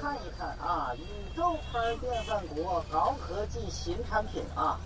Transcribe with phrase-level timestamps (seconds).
[0.00, 4.78] 看一看啊，宇宙牌电饭锅高科技新产品啊，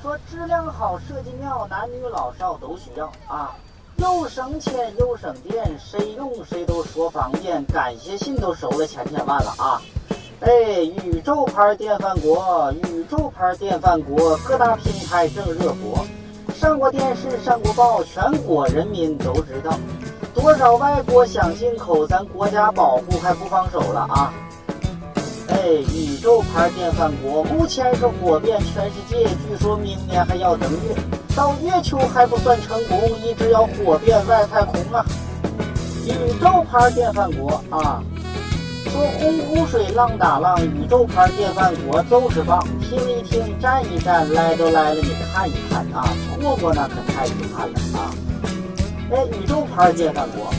[0.00, 3.54] 说质量好、设计妙，男女老少都需要啊，
[3.96, 9.80] 又省钱又省电，谁用谁都说方便，感谢信都收了千千万了啊！
[10.40, 10.50] 哎，
[10.82, 16.04] 宇宙牌电饭锅，宇宙牌电饭锅，各大平台正热播，
[16.52, 19.72] 上过电视，上过报，全国人民都知道。
[20.42, 24.34] 多少外国想进口，咱国家保护还不放手了啊！
[25.46, 25.56] 哎，
[25.94, 30.96] 宇宙牌电饭锅目前是火遍全世界，据说明年还要登月，
[31.36, 35.06] 到月球还不算成功，一直要火遍外太空啊！
[36.06, 36.10] 宇
[36.42, 38.02] 宙牌电饭锅啊，
[38.86, 46.04] 说洪湖水浪打浪，宇宙牌电饭锅就是棒，听一听，站一站，来都来了，你看一看啊，
[46.40, 48.10] 错过那可太遗憾了啊！
[49.14, 50.50] 哎，宇宙牌电饭锅，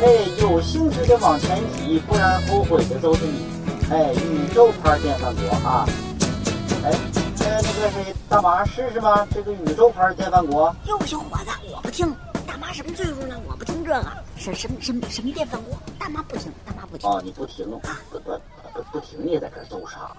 [0.00, 0.06] 哎，
[0.40, 3.44] 有兴趣的往前挤，不然后悔的都是你。
[3.90, 5.84] 哎，宇宙牌电饭锅啊，
[6.84, 6.92] 哎，
[7.40, 9.26] 呃，那个谁，大妈试试吧？
[9.34, 10.72] 这个宇宙牌电饭锅。
[10.86, 12.14] 哟，小伙子，我不听。
[12.46, 13.34] 大妈什么岁数了？
[13.48, 14.06] 我不听这个。
[14.36, 15.76] 什什什么什么电饭锅？
[15.98, 17.10] 大妈不听，大妈不听。
[17.10, 18.30] 哦，你不听，不不
[18.74, 20.12] 不不听，你在这揍啥？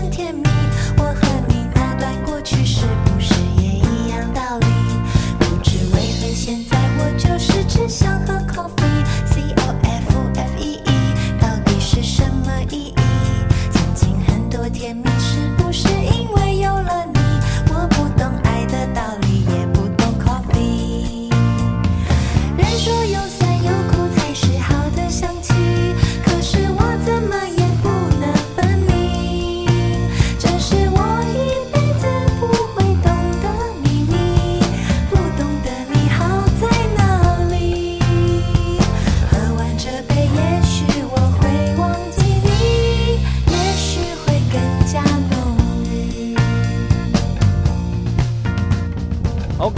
[0.00, 0.47] 很甜蜜。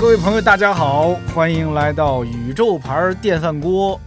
[0.01, 4.01] 各位朋友，大家好，欢迎来到宇宙牌电饭锅。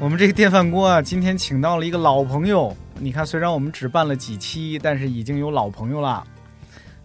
[0.00, 2.76] 我们这个电饭锅啊，今天请到了一个老朋友。
[2.98, 6.26] 你看，虽然我们只办了几期，但是已经有老朋友了。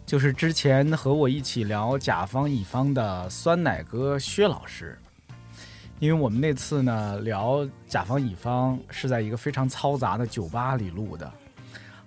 [0.03, 4.97] 就是之前和我一起聊甲方乙方的酸奶哥薛老师。
[5.99, 11.31] 因为我们那次呢聊甲方乙方是在一个非常嘈杂的酒吧里录的，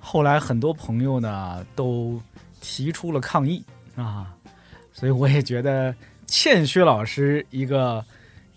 [0.00, 2.20] 后来很多朋友呢都
[2.60, 4.34] 提出了抗议啊。
[4.98, 5.94] 所以我也觉得
[6.26, 8.04] 欠薛老师一个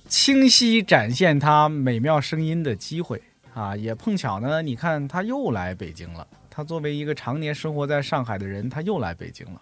[0.07, 3.22] 清晰展现他美妙声音的机会
[3.53, 3.75] 啊！
[3.75, 6.28] 也碰巧呢，你看他又来北京了。
[6.50, 9.62] 他作为一个常年生活在上海的人，他又来北京了。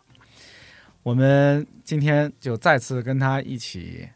[1.04, 4.08] 我们今天就再次跟他一起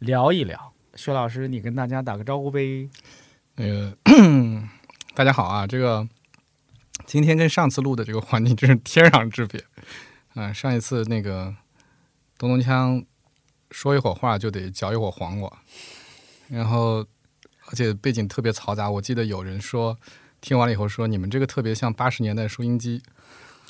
[0.00, 0.72] 聊一聊。
[0.96, 2.90] 薛老师，你跟大家打个招呼呗。
[3.54, 3.96] 那个
[5.14, 6.04] 大家好啊，这个
[7.06, 9.62] 今天跟上次录的这个环境真是天壤之别
[10.34, 10.52] 啊！
[10.52, 11.54] 上一次那个。
[12.38, 13.04] 咚咚锵，
[13.72, 15.52] 说一会儿话就得嚼一会儿黄瓜，
[16.48, 17.04] 然后
[17.66, 18.88] 而且背景特别嘈杂。
[18.88, 19.98] 我记得有人说，
[20.40, 23.02] 听完了以后说你们这个特别像八十年代收音机，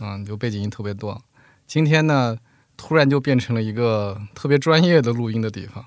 [0.00, 1.22] 嗯，就背景音特别多。
[1.66, 2.36] 今天呢，
[2.76, 5.86] 突然就变成了一个特别专业的录音的地方，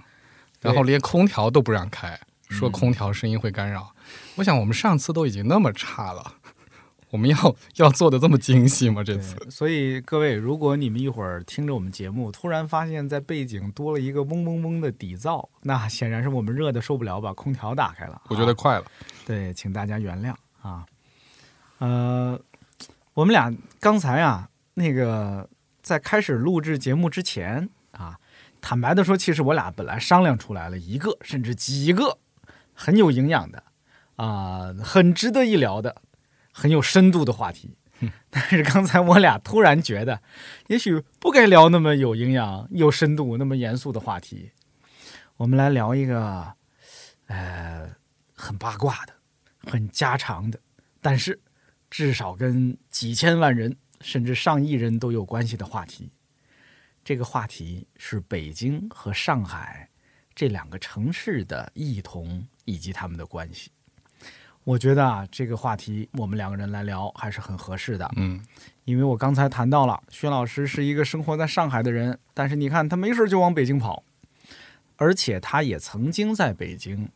[0.60, 2.20] 然后连空调都不让开，
[2.50, 3.94] 说空调声音会干扰。
[4.38, 6.38] 我想我们上次都已经那么差了。
[7.12, 9.04] 我们要要做的这么精细吗？
[9.04, 18.22] 这次，所以各位，如果你们一会儿听着我们节目，突然发现，在背景多了一个嗡嗡嗡的底噪，那显然是我们热的受不了，把空调打开了。
[18.30, 18.86] 我觉得快了，
[19.26, 20.86] 对，请大家原谅啊。
[21.80, 22.40] 呃，
[23.14, 25.50] 我们俩刚才啊，那个
[25.82, 28.18] 在开始录制节目之前啊，
[28.62, 32.18] 坦白的说，其实我俩本来商量出来了一个，甚至几个
[32.74, 33.64] 很有营养的
[34.16, 36.02] 啊，很值得一聊的。
[36.52, 37.76] 很有深度的话题，
[38.30, 40.22] 但是刚才我俩突然觉得，
[40.68, 44.52] 也许不该聊那么有营养、有深度、那么严肃的话题。
[45.38, 46.54] 我们来聊一个，
[47.28, 47.90] 呃，
[48.36, 49.14] 很八卦的、
[49.64, 50.60] 很家常的，
[51.02, 51.40] 但是
[51.90, 56.12] 至少跟几千万人甚至上亿人都有关系的话题。
[57.04, 59.90] 这个话题是北京和上海
[60.36, 63.72] 这两个城市的异同以及他们的关系。
[64.64, 68.40] 我觉得啊，这个话题我们两个人来聊还是很合适的，嗯
[68.86, 74.04] 因为我刚才谈到了，薛老师是一个生活在上海的人，但是你看他没事就往北京跑，
[74.98, 77.10] 而且他也曾经在北京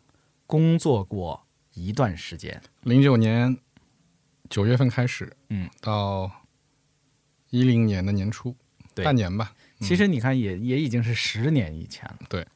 [0.46, 2.62] 工作过一段时间。
[2.84, 3.58] 零九年
[4.50, 6.32] 九月份开始，嗯，到
[7.50, 8.56] 一零年的年初，
[8.94, 9.54] 对半年吧。
[9.82, 12.20] 其实你看也，也已经是十年以前了。
[12.30, 12.48] 对，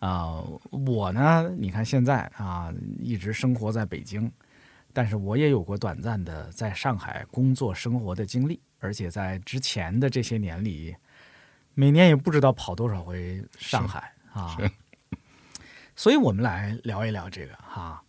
[0.00, 4.30] 啊、我呢，你看现在啊，一直生活在北京，
[4.92, 10.96] 但是我也有过短暂的在上海工作生活的经历，而且在之前的这些年里，
[11.74, 14.56] 每年也不知道跑多少回上海啊。
[15.94, 18.02] 所以我们来聊一聊这个哈。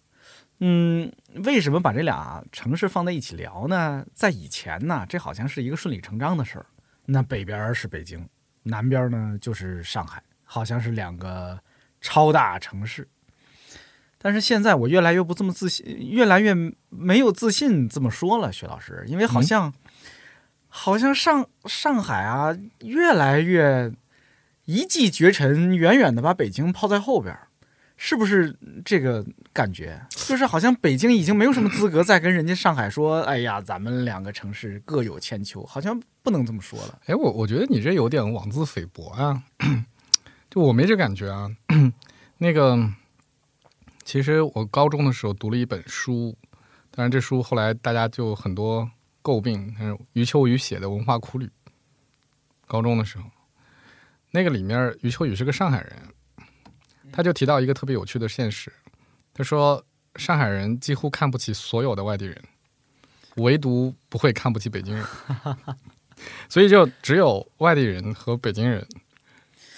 [0.59, 1.11] 嗯，
[1.43, 4.05] 为什么把这俩城市放在一起聊呢？
[4.13, 6.65] 在以前呢，这好像是一个顺理成章的事儿。
[7.05, 8.29] 那北边是北京，
[8.63, 11.59] 南边呢就是上海，好像是两个
[12.01, 13.07] 超大城市。
[14.23, 16.53] 但是现在我越来越不这么自信，越来越
[16.89, 19.73] 没有自信这么说了，薛老师，因为好像、
[20.67, 23.91] 好像上上海啊，越来越
[24.65, 27.35] 一骑绝尘，远远的把北京抛在后边，
[27.97, 28.55] 是不是
[28.85, 29.99] 这个感觉？
[30.11, 36.99] 就是好像北京已经没有什么资格再跟人家上海说，哎呀，咱们两个城市各有千秋，好像不能这么说了。
[37.07, 39.41] 哎，我我觉得你这有点妄自菲薄啊，
[40.51, 41.49] 就我没这感觉啊。
[42.37, 42.77] 那个，
[44.03, 46.37] 其实我高中的时候读了一本书，
[46.91, 48.91] 当然这书后来大家就很多
[49.23, 51.45] 诟病，是余秋雨写的《文化苦旅》。
[52.67, 53.23] 高中的时候，
[54.31, 55.93] 那个里面余秋雨是个上海人，
[57.13, 58.71] 他就提到一个特别有趣的现实，
[59.33, 59.81] 他说
[60.17, 62.41] 上海人几乎看不起所有的外地人，
[63.37, 65.05] 唯独不会看不起北京人。
[66.49, 68.87] 所以就只有外地人和北京人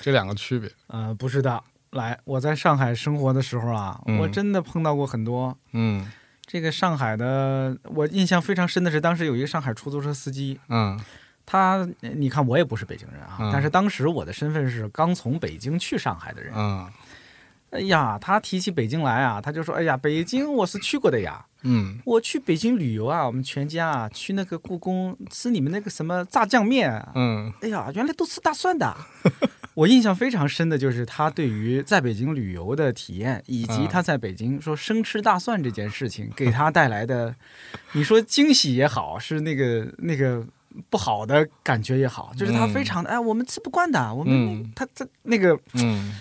[0.03, 0.69] 这两个区别。
[0.87, 4.17] 呃，不是的，来，我在上海生活的时候啊，嗯。
[4.17, 6.05] 我真的碰到过很多嗯。
[6.45, 10.99] 这个上海的，我印象非常深的是，当时有一个上海出租车司机，嗯。
[11.45, 13.49] 他，你看我也不是北京人啊，嗯。
[13.53, 16.53] 但是当时我的身份是刚从北京去上海的人。
[16.53, 16.85] 嗯
[17.73, 21.97] 哎呀，他提起北京来啊，他就说：“哎呀，北京我是去过的呀，嗯。
[22.05, 28.95] 我去北京旅游啊，我们全家啊去那个故宫吃你们那个什么炸酱面啊，嗯哎呀，原来都吃大蒜的。
[29.73, 33.87] 我印象非常深的就是他对于在北京旅游的体验，以及嗯。
[33.87, 37.33] 他在北京说生吃大蒜这件事情给他带来的，
[37.93, 40.45] 你说惊喜也好，是那个那个
[40.91, 42.69] 不好的感觉也好，就是他嗯。
[42.71, 44.31] 非常的哎，我们吃不惯的，我们
[44.61, 44.71] 嗯。
[44.75, 46.19] 他他那个嗯。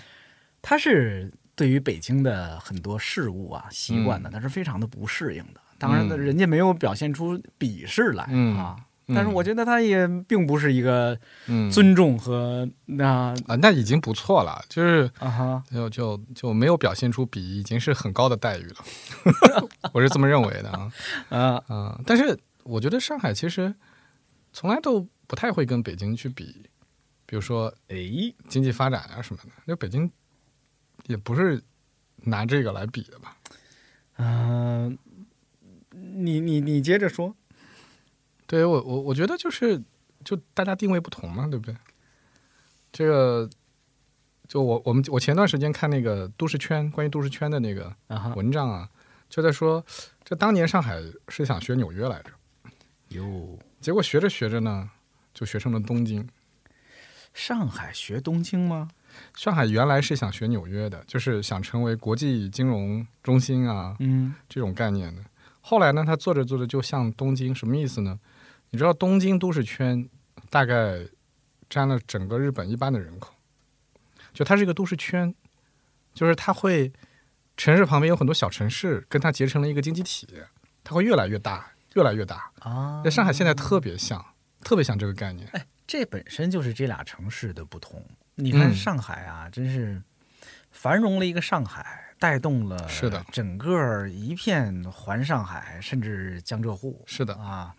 [0.65, 4.31] 他是对于北京的很多事物啊习惯的，嗯。
[4.31, 5.61] 他是非常的不适应的。
[5.77, 6.19] 当然呢，嗯。
[6.21, 8.75] 人家没有表现出鄙视来、嗯啊。
[9.07, 9.15] 嗯。
[9.15, 20.91] 但是我觉得他也并不是一个嗯，尊重和那啊，那已经不错了，就是啊哈，就就就没有表现出比已经是很高的待遇了， 我是这么认为的啊。
[21.29, 21.63] 啊。
[21.69, 23.75] 嗯，但是我觉得上海其实
[24.53, 26.63] 从来都不太会跟北京去比，
[27.25, 27.97] 比如说哎，
[28.47, 30.09] 经济发展啊什么的，就北京
[31.07, 31.61] 也不是
[32.15, 33.37] 拿这个来比的吧。
[34.17, 34.97] 嗯、
[35.91, 37.35] 你你你接着说，
[38.45, 39.81] 对我我我觉得就是
[40.23, 41.75] 就大家定位不同嘛，对不对？
[42.91, 43.49] 这个
[44.47, 47.95] 就我我们我前段时间看那个都市圈关于都市圈的那个
[48.35, 48.89] 文章啊，
[49.29, 49.83] 就在说
[50.23, 52.31] 这当年上海是想学纽约来着，
[53.09, 54.91] 哟，结果学着学着呢，
[55.33, 56.29] 就学成了东京。
[57.33, 58.91] 上海学东京吗？
[59.35, 65.21] 上海原来是想学纽约的，就是想成为国际金融中心啊嗯这种概念的。
[65.61, 68.19] 后来呢，他做着做着就像东京，什么意思呢？
[68.71, 70.09] 你知道东京都市圈
[70.49, 71.05] 大概
[71.69, 73.33] 占了整个日本一半的人口，
[74.33, 75.33] 就它是一个都市圈，
[76.13, 76.91] 就是它会
[77.55, 80.27] 城市旁边有很多小城市，跟它结成了一个经济体，
[80.83, 82.51] 它会越来越大，越来越大。
[82.59, 84.25] 啊在上海现在特别像，
[84.63, 85.47] 特别像这个概念。
[85.85, 88.03] 这本身就是这俩城市的不同。
[88.35, 90.01] 你看嗯上海啊，真是
[90.71, 91.85] 繁荣了一个上海，
[92.19, 97.75] 带动了是的整个一片环上海，甚至江浙沪是的，啊。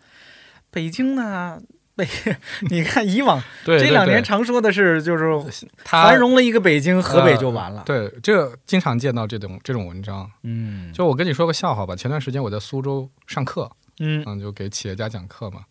[0.71, 1.61] 北京呢，
[1.95, 2.05] 北
[2.69, 7.83] 你看以往 对这两年常说的是，就是它繁荣了一个北京，河北就完了。
[7.85, 10.29] 对，这经常见到这种这种文章。
[10.43, 15.65] 嗯，就我跟你说个笑话吧，前段时间我在苏州上课，嗯嗯，就给企业家讲课嘛。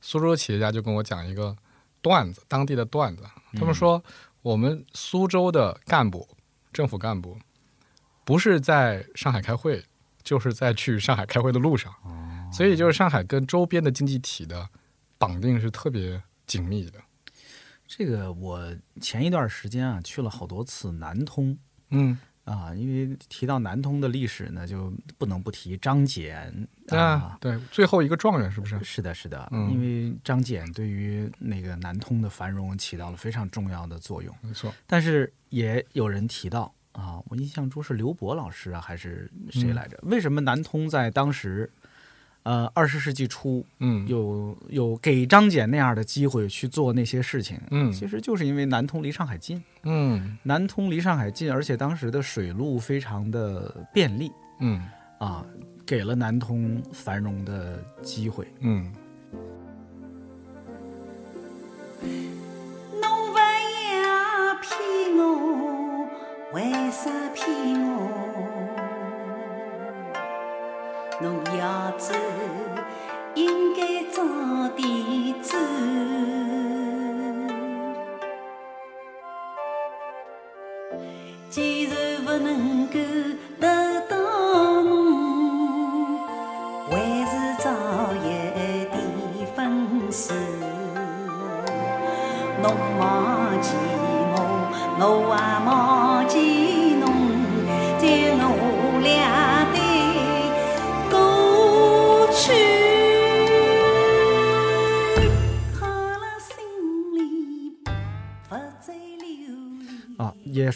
[0.00, 1.56] 苏州企业家就跟我讲一个
[2.02, 3.22] 段子，当地的段子。
[3.54, 4.02] 他们说，
[4.42, 6.28] 我们苏州的干部，
[6.72, 7.38] 政府干部，
[8.24, 9.84] 不是在上海开会，
[10.22, 11.92] 就是在去上海开会的路上。
[12.52, 14.68] 所以，就是上海跟周边的经济体的
[15.18, 16.98] 绑定是特别紧密的。
[17.86, 18.60] 这个我
[19.00, 21.58] 前一段时间啊去了好多次南通，
[21.90, 22.18] 嗯
[22.48, 26.32] 啊，因为提到南通的历史呢，就不能不提张謇
[26.88, 27.38] 啊啊。
[27.40, 28.82] 对，最后一个状元是不是？
[28.82, 34.34] 是的，是的，嗯因为张謇对于那个南通的繁荣起到了非常重要的作用。
[34.40, 39.98] 没错，但是也有人提到啊，我印象中是刘博老师啊，还是谁来着？
[40.02, 41.70] 为什么南通在当时，
[42.48, 47.60] 呃，二十世纪初嗯有有给张謇那样的机会去做那些事情？
[47.70, 54.82] 嗯其实就是因为南通离上海近，嗯南通离上海近，而且当时的水路非常的便利嗯
[55.18, 55.44] 啊，
[55.84, 58.48] 给了南通繁荣的机会。
[58.60, 58.90] 嗯，
[63.02, 63.36] 侬勿
[63.92, 64.72] 要骗
[65.18, 66.08] 我，
[66.54, 67.46] 为啥骗
[67.94, 68.27] 我？
[71.68, 72.57] 啊子。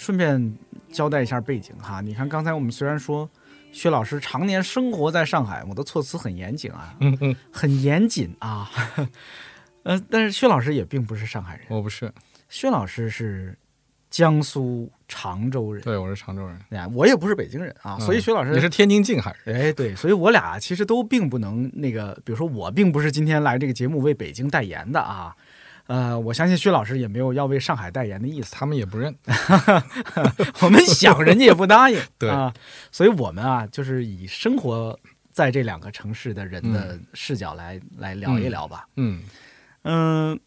[0.02, 0.52] 顺便
[0.90, 2.00] 交代一下背景哈。
[2.00, 3.30] 你看，刚才我们虽然说
[3.70, 8.68] 薛老师常年生活在上海，我的措辞很严谨啊，嗯嗯，很严谨啊。
[9.84, 12.12] 呃，但是薛老师也并不是上海人，我不是，
[12.48, 13.56] 薛老师是
[14.10, 15.80] 江苏常州人。
[15.84, 25.34] 对我是常州人，哎呀，我也不是北京人啊，所以薛老师你是天津静海人，哎，对，所以我俩其实都并不能那个，比如说我并不是今天来这个节目为北京代言的啊，
[25.86, 29.14] 呃，我相信薛老师也没有要为上海代言的意思，他们也不认，
[30.62, 32.30] 我们想人家也不答应， 对。
[32.30, 32.52] 啊，
[32.90, 34.98] 所以我们啊就是以生活
[35.30, 39.22] 在这两个城市的人的视角来、来聊一聊吧，嗯
[39.82, 40.40] 嗯。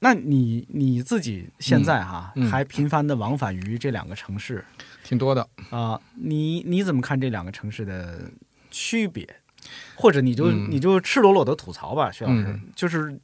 [0.00, 4.62] 那你你自己现在哈、还频繁的往返于这两个城市。
[5.02, 8.30] 挺多的，啊、你你怎么看这两个城市的
[8.70, 9.26] 区别？
[9.94, 10.68] 或者你就、嗯。
[10.70, 12.60] 你就赤裸裸的吐槽吧，薛老师，嗯。
[12.76, 13.18] 就是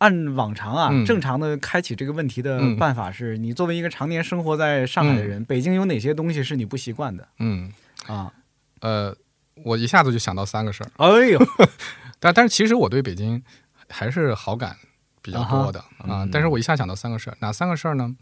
[0.00, 1.04] 按往常啊，嗯。
[1.06, 7.26] 正常的开启这个问题的嗯办法是，你作为一个常年生活在上海的人，北京有哪些东西是你不习惯的？
[7.38, 7.72] 嗯。
[8.06, 8.32] 啊？
[8.80, 9.14] 呃，
[9.62, 11.38] 我一下子就想到三个事儿，哎呦，
[12.18, 13.42] 但但是其实我对北京
[13.88, 14.74] 还是好感
[15.20, 18.16] 比较多的啊但是我一下想到三个事儿，哪三个事儿呢？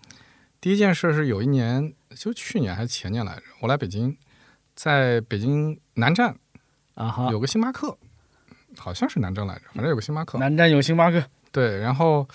[0.60, 4.16] 第一件事是有一年，就去年还是前年来着，我来北京，
[4.74, 6.34] 在北京南站
[6.94, 7.96] 啊，有个星巴克，
[8.76, 10.38] 好像是南站来着，反正有个星巴克。
[10.38, 12.26] 南站有星巴克，对，然后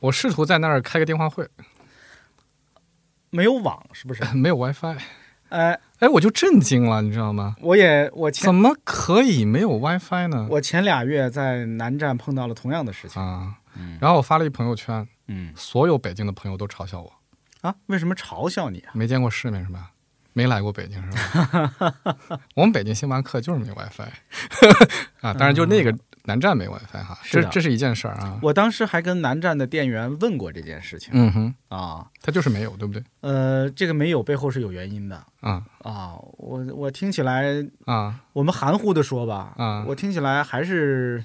[0.00, 1.48] 我试图在那儿开个电话会，
[3.30, 4.22] 没有网是不是？
[4.34, 4.96] 没有 WiFi，
[5.50, 7.56] 哎，哎，我就震惊了，你知道吗？
[7.60, 10.46] 我也我前怎么可以没有 WiFi 呢？
[10.50, 17.12] 我前俩月在南站碰到了同样的事情，啊，嗯然后我发了一朋友圈，嗯所有北京的朋友都嘲笑我，
[17.62, 18.90] 啊，为什么嘲笑你啊？
[18.94, 19.90] 没见过世面是吧？
[20.36, 21.94] 没来过北京是吧？
[22.56, 24.08] 我们北京星巴克就是没 WiFi
[25.22, 28.38] 啊，当然就那个南站没 WiFi 哈，是这这是一件事儿啊。
[28.42, 33.02] 我当时还跟南站的店员问过这件事情、嗯哼，啊，他就是没有，对不对？
[33.20, 35.22] 呃，这个没有背后是有原因的。
[35.40, 35.62] 啊。
[35.82, 38.20] 啊，我我听起来，啊。
[38.32, 39.84] 我们含糊的说吧，啊。
[39.86, 41.22] 我听起来还是，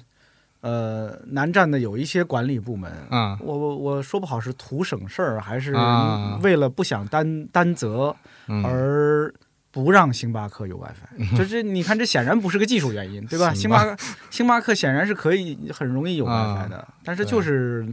[0.60, 3.38] 呃，南站的有一些管理部门，啊。
[3.40, 6.38] 我我我说不好是图省事儿，还是啊。
[6.42, 8.14] 为了不想担担责
[8.48, 8.62] 嗯。
[8.66, 9.32] 而
[9.70, 13.54] 不让星巴克有 WiFi，就是你看这显然不是个技术原因，对吧？
[13.54, 13.96] 星巴克
[14.30, 17.86] 星巴克显然是可以很容易有啊 WiFi 的，但是就是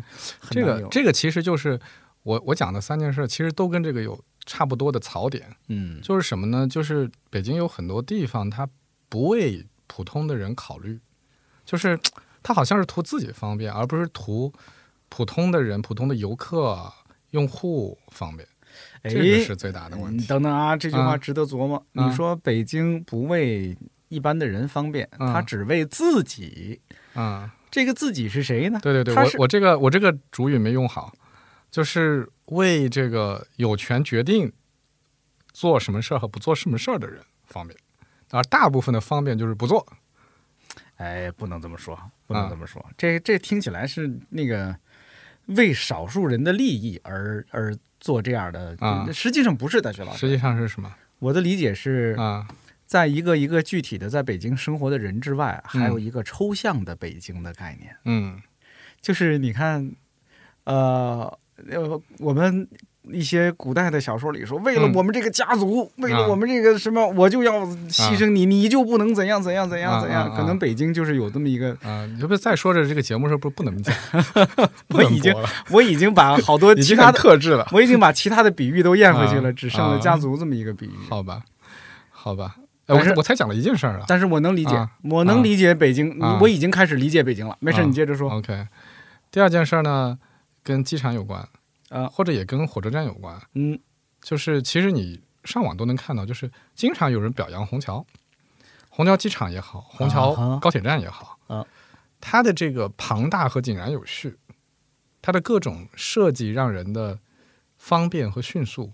[0.50, 1.80] 这个这个其实就是
[2.24, 5.48] 我我讲的三件事，其实都跟这个有差不多的槽点。
[5.68, 6.68] 嗯就是什么呢？
[6.68, 8.68] 就是北京有很多地方，它
[9.08, 11.00] 不为普通的人考虑，
[11.64, 12.00] 就是
[12.42, 14.52] 它好像是图自己方便，而不是图
[15.10, 16.92] 普通的人、普通的游客、
[17.30, 18.48] 用户方便。
[19.08, 20.28] 哎这个是最大的问你题。
[20.28, 21.78] 等等啊，这句话啊值得琢磨。
[21.94, 23.78] 啊你说北京不为
[24.10, 26.80] 一般的人方便，啊他只为自己。
[27.14, 28.80] 啊、这个自己是谁呢？
[28.84, 31.12] 对对对，我我这个我这个主语没用好，
[31.72, 34.54] 就是为这个有权决定
[35.52, 37.76] 做什么事儿和不做什么事儿的人方便，
[38.30, 39.84] 而大部分的方便就是不做。
[40.98, 42.86] 哎，不能这么说，不能啊这么说。
[42.96, 44.76] 这这听起来是那个
[45.48, 50.20] 为少数人的利益而而做这样的，啊实际上不是大学老师。
[50.20, 52.48] 实际上是什么我的理解是，啊？
[52.86, 57.96] 在一个一个具体的在北京生活的人之外，嗯还有一个抽象的北京的概念。
[58.06, 58.42] 嗯
[59.02, 59.92] 就是你看，
[60.64, 61.38] 呃
[61.70, 62.68] 呃，我们
[63.12, 70.24] 一些古代的小说里说，为了嗯我们这个家族，为了啊我们这个什么，我就要牺牲你，你就不能怎样怎样怎样啊怎样。
[70.28, 73.96] 啊啊可能北京就是有这么一个，啊，你这不是再说着这个节目是不是不能讲？
[74.88, 75.34] 不 我已经
[75.72, 77.68] 我已经把好多 其他的，克制了。
[77.72, 80.92] 我已经把其他的比喻都咽回去了，啊只剩了啊家族这么一个比喻。
[81.10, 81.42] 好吧，
[82.10, 84.06] 好吧，哎，但是我我才讲了一件事儿啊。
[84.08, 87.56] 但是我能理解啊，我能理解北京，啊我已经开始理解北京了。
[87.60, 88.30] 没事，啊你接着说。
[88.32, 88.68] OK，
[89.32, 90.18] 第二件事儿呢，
[90.64, 91.48] 跟机场有关，
[91.90, 93.40] 啊或者也跟火车站有关。
[93.54, 93.80] 嗯
[94.22, 98.06] 就是其实你上网都能看到，就是经常有人表扬虹桥，
[98.90, 101.66] 虹桥机场也好，虹啊桥高铁站也好，啊
[102.20, 104.38] 它的这个庞大和井然有序，
[105.22, 107.20] 它的各种设计让人的
[107.78, 108.92] 方便和迅速。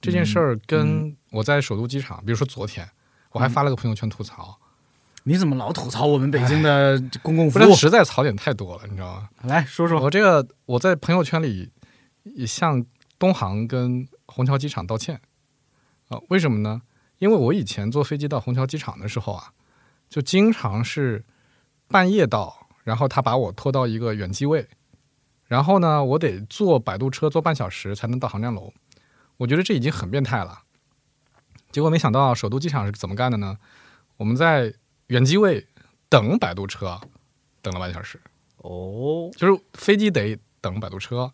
[0.00, 2.88] 这件事嗯儿跟我在首都机场，比如说昨天，
[3.32, 4.58] 我还发了个朋友圈吐槽，
[5.24, 7.74] 你怎么老吐槽我们北京的公共服务？
[7.74, 9.28] 实在槽点太多了，你知道吗？
[9.42, 10.00] 来说说。
[10.00, 11.70] 我这个我在朋友圈里
[12.24, 12.84] 也向
[13.18, 15.20] 东航跟虹桥机场道歉
[16.08, 16.82] 啊、为什么呢？
[17.18, 19.52] 因为我以前坐飞机到虹桥机场的时候啊，
[20.10, 21.24] 就经常是
[21.88, 24.68] 半夜到，然后他把我拖到一个远机位，
[25.46, 28.72] 然后呢，我得坐摆渡车坐半小时才能到航站楼。
[29.38, 30.62] 我觉得这已经很变态了。
[31.70, 33.56] 结果没想到首都机场是怎么干的呢？
[34.18, 34.74] 我们在
[35.06, 35.66] 远机位
[36.08, 37.00] 等摆渡车，
[37.62, 38.20] 等了半小时。
[38.58, 41.32] 哦，就是飞机得等摆渡车，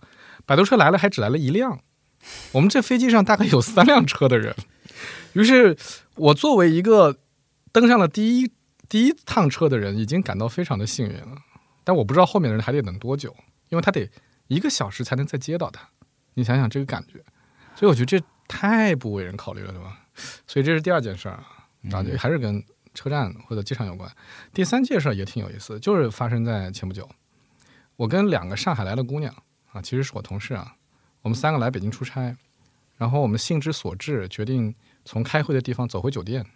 [0.49, 1.79] 摆渡车来了还只来了一辆，
[2.53, 4.57] 我们这飞机上大概有三辆车的人，
[5.35, 5.77] 于是
[6.15, 7.19] 我作为一个
[7.71, 8.51] 登上了第一
[8.89, 11.37] 第一趟车的人，已经感到非常的幸运了，
[11.85, 13.37] 但我不知道后面的人还得等多久，
[13.69, 14.11] 因为他得
[14.47, 15.87] 一个小时才能再接到他，
[16.33, 17.23] 你想想这个感觉，
[17.77, 20.01] 所以我觉得这太不为人考虑了，对吧？
[20.47, 21.45] 所以这是第二件事儿啊，
[21.93, 22.65] 啊，就还是跟
[22.95, 24.11] 车站或者机场有关。
[24.55, 27.07] 第三件事儿也挺有意思，就是发生在前不久。
[27.97, 29.35] 我跟两个上海来的姑娘
[29.83, 30.77] 其实是我同事啊，
[31.23, 32.37] 我们三个来北京出差，
[32.97, 36.47] 然后我们兴之所至，决定从开会的地方走回酒店。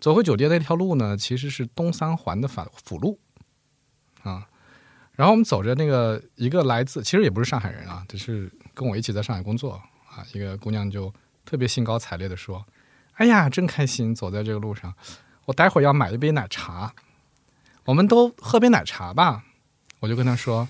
[0.00, 3.20] 走回酒店那条路呢，其实是东三环的反辅路
[4.22, 4.48] 啊。
[5.12, 9.74] 然后我们走着那个一个来自，其实也不是上海人啊，只是跟我一起在上海工作
[10.08, 11.12] 啊，一个姑娘就
[11.44, 12.66] 特别兴高采烈的说
[13.14, 14.92] ：“哎呀，真开心，走在这个路上，
[15.44, 16.94] 我待会儿要买一杯奶茶，
[17.84, 19.44] 我们都喝杯奶茶吧。”
[20.00, 20.66] 我就跟她说：“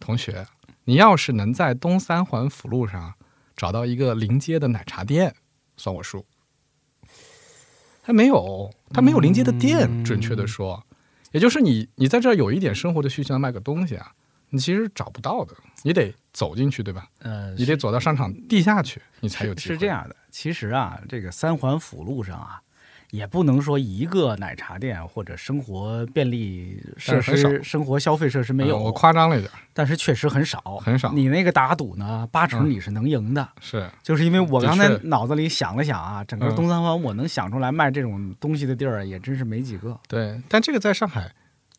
[0.00, 0.46] 同学，
[0.84, 3.14] 你要是能在东三环辅路上
[3.56, 5.34] 找到一个临街的奶茶店，
[5.76, 6.24] 算我输。”
[8.04, 10.84] 他没有，他没有临街的店，准确的说，
[11.30, 14.12] 也就是你你在这儿有一点生活的需求，要卖个东西啊，
[14.50, 17.06] 你其实找不到的，你得走进去，对吧？
[17.20, 19.74] 呃，你得走到商场地下去，你才有机会。
[19.76, 22.60] 是这，样的，其实啊，这个三环辅路上啊，
[23.12, 31.12] 也不能说一个奶茶店或者生活便利设施、生活消费设施没有，嗯我夸张了一点，但是确实很少，很少。
[31.12, 32.70] 你那个打赌呢，八成嗯。
[32.70, 33.86] 你是能赢的，是。
[34.02, 36.56] 就是因为我刚才脑子里想了想啊，整个嗯。
[36.56, 40.00] 东三环我能想出来卖这种东西的地儿也真是没几个。
[40.08, 41.30] 对，但这个在上海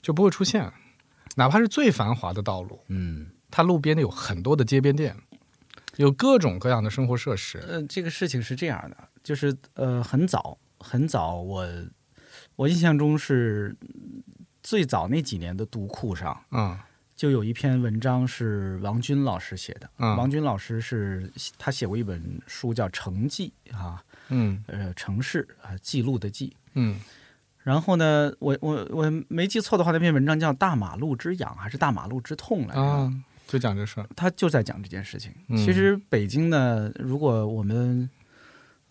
[0.04, 0.72] 就不会出现，
[1.36, 5.15] 哪怕是最繁华的道路，嗯，它路边有很多的街边店，
[5.96, 7.58] 有各种各样的生活设施。
[7.67, 11.67] 呃，这个事情是这样的，就是呃，很早很早我，
[12.58, 13.76] 我印象中是
[14.62, 16.43] 最早那几年的读库上。
[16.52, 16.78] 嗯
[17.15, 19.89] 就有一篇文章是王军老师写的。
[19.98, 26.54] 嗯王军老师是他写过一本书叫《城记》啊，嗯呃，城市啊，记录的记。
[26.74, 27.00] 嗯
[27.60, 32.82] 然后呢，我我我没记错的话，那篇文章叫《大马路之痒》还是《大马路之痛》来着？
[32.82, 33.13] 啊，
[33.48, 34.10] 就讲这事儿。
[34.17, 35.32] 他就在讲这件事情。
[35.48, 38.10] 嗯其实北京呢，如果我们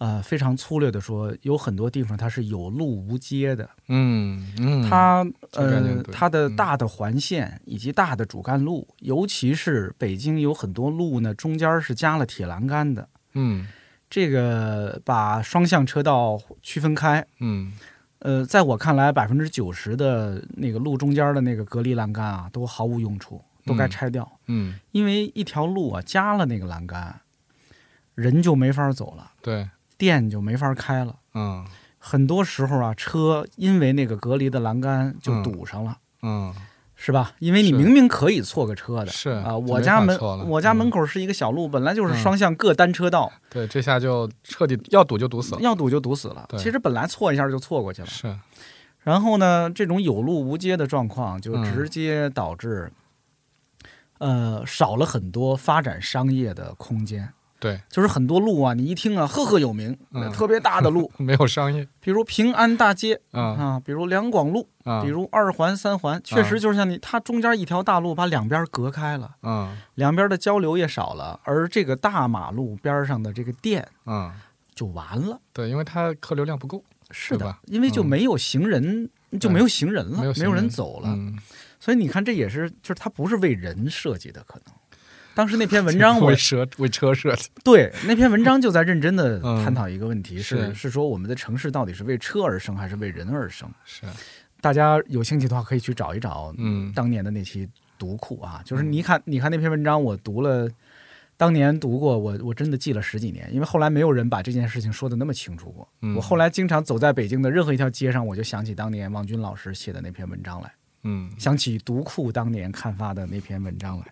[0.02, 3.68] 呃非常粗略的说，有很多地方它是有路无街的。
[3.86, 13.08] 嗯嗯，它呃它的嗯大的环线以及大的主干路，尤其是北京有很多路呢，中间是加了铁栏杆的。
[13.34, 13.68] 嗯
[14.10, 17.24] 这个把双向车道区分开。
[17.38, 17.72] 嗯
[18.24, 24.30] 呃，在我看来，百分之九十的那个路中间的那个隔离栏杆啊，都毫无用处，都该嗯拆掉。
[24.46, 27.20] 嗯，因为一条路啊，加了那个栏杆，
[28.14, 29.68] 人就没法走了，对，
[30.02, 31.14] 店就没法开了。
[31.34, 31.64] 嗯。
[32.04, 35.42] 很多时候啊，车因为那个隔离的栏杆就嗯。
[35.44, 36.52] 堵上了，嗯。
[36.96, 37.32] 是吧？
[37.38, 39.30] 因为你明明可以错个车的，是。
[39.30, 42.16] 啊，我家门我家门嗯口是一个小路，本来就是嗯。
[42.16, 45.60] 双向各单车道，对，这下就彻底要堵就堵死了。
[45.60, 46.48] 要堵就堵死了。
[46.58, 48.08] 其实本来错一下就错过去了。
[48.08, 48.36] 是，
[49.02, 51.64] 然后呢，这种有路无街的状况就嗯。
[51.64, 52.92] 直接导致，
[54.18, 57.32] 呃，少了很多发展商业的空间。
[57.62, 60.32] 对，就是很多路啊，你一听啊，赫赫有名，嗯。
[60.32, 61.86] 特别大的路， 没有商业。
[62.00, 63.40] 比如平安大街啊。
[63.40, 74.32] 啊，比如两广路，啊，比如二环、三环，确实就是像你，它中间一条大路把两边隔开了，嗯两边的交流也少了，而这个大马路边上的这个店嗯，
[74.74, 75.40] 就完了。
[75.52, 78.06] 对，因为它客流量不够，是的，因为就嗯。
[78.06, 81.38] 没有行人，就没有行人了，没有人人走了，嗯，
[81.78, 84.74] 所以你看，这也是就是它不是为人设计的，可能。
[85.34, 89.64] 当时那篇文章 我为车为车设计，对那篇文章就在认真的嗯。
[89.64, 90.74] 探讨一个问题，是是。
[90.74, 93.68] 是说我们的城市到底是为车而生还是为人而生？
[93.84, 94.06] 是，
[94.60, 96.92] 大家有兴趣的话可以去找一找嗯。
[96.92, 97.68] 当年的那期
[97.98, 100.68] 读库啊，就是你看你看那篇文章，我读了。
[101.38, 105.88] 当年读过，我我真的记了十几年，因为后来没有人把这件事情说的那么清楚过。
[106.02, 106.14] 嗯。
[106.14, 111.28] 我后来经常走在北京的任何一条街上，我就想起当年王军老师写的那篇文章来，嗯。
[111.38, 114.06] 想起读库当年刊发的那篇文章来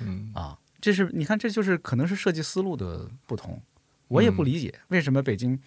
[0.00, 0.58] 嗯啊。
[0.80, 3.60] 这是你看，这就是可能是设计思路的不同。
[4.08, 5.58] 我也不理解为什么北京，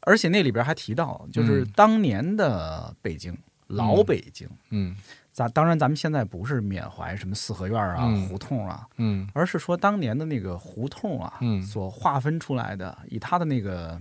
[0.00, 3.36] 而且那里边还提到，就是嗯当年的北京，
[3.68, 4.48] 老北京。
[4.70, 4.96] 嗯
[5.30, 14.00] 咱当然，咱们现在不是缅怀什么四合院啊、嗯胡同啊，嗯而是说当年的那个胡同啊，嗯所划分出来的，以它的那个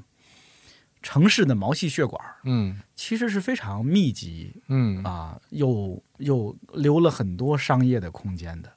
[1.03, 8.71] 城市的毛细血管，嗯其实是非常密集嗯啊，又又留了很多商业的空间的。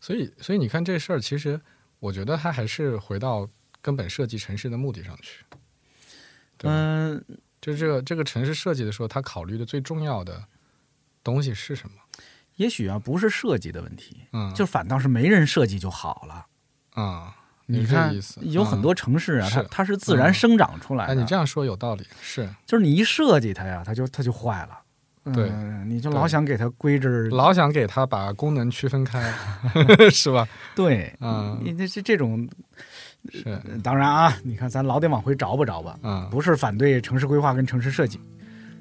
[0.00, 1.60] 所以，所以你看这事儿，其实
[1.98, 3.48] 我觉得它还是回到
[3.82, 5.44] 根本设计城市的目的上去。
[6.62, 7.22] 嗯，
[7.60, 10.44] 就这个这个城市设计的时候，它考虑的最重要的
[11.22, 11.94] 东西是什么？
[12.56, 16.46] 也许啊，不是设计的问题，嗯，就反倒是没人设计就好了。
[16.92, 17.34] 啊，
[17.66, 21.20] 你看是这意思，有很多城市啊，它它是自然生长出来哎，的。
[21.22, 24.79] 你这样说有道理，是就是你一设计它呀，它就它就坏了。
[25.34, 29.32] 对嗯，你就老想给它规制，老想给它把功能区分开，
[30.10, 30.48] 是吧？
[30.74, 32.48] 对，嗯你这这这种，
[33.30, 38.18] 是，当然啊，你看咱老得往回找吧找吧，嗯，不是反对城市规划跟城市设计，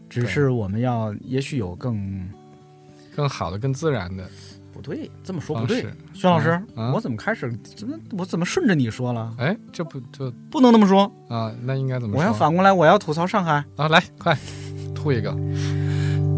[0.09, 2.27] 只是我们要也许有更
[3.15, 4.25] 更好的、更自然的
[4.71, 5.85] 不对，这么说不对。。
[6.13, 9.35] 薛老师，嗯我怎么开始怎么我怎么顺着你说了？
[9.37, 11.51] 哎，这不就不能那么说，啊？
[11.63, 12.19] 那应该怎么说？
[12.21, 13.61] 我要反过来，我要吐槽上海。
[13.75, 14.37] 啊，来，快
[14.95, 15.35] 吐一个。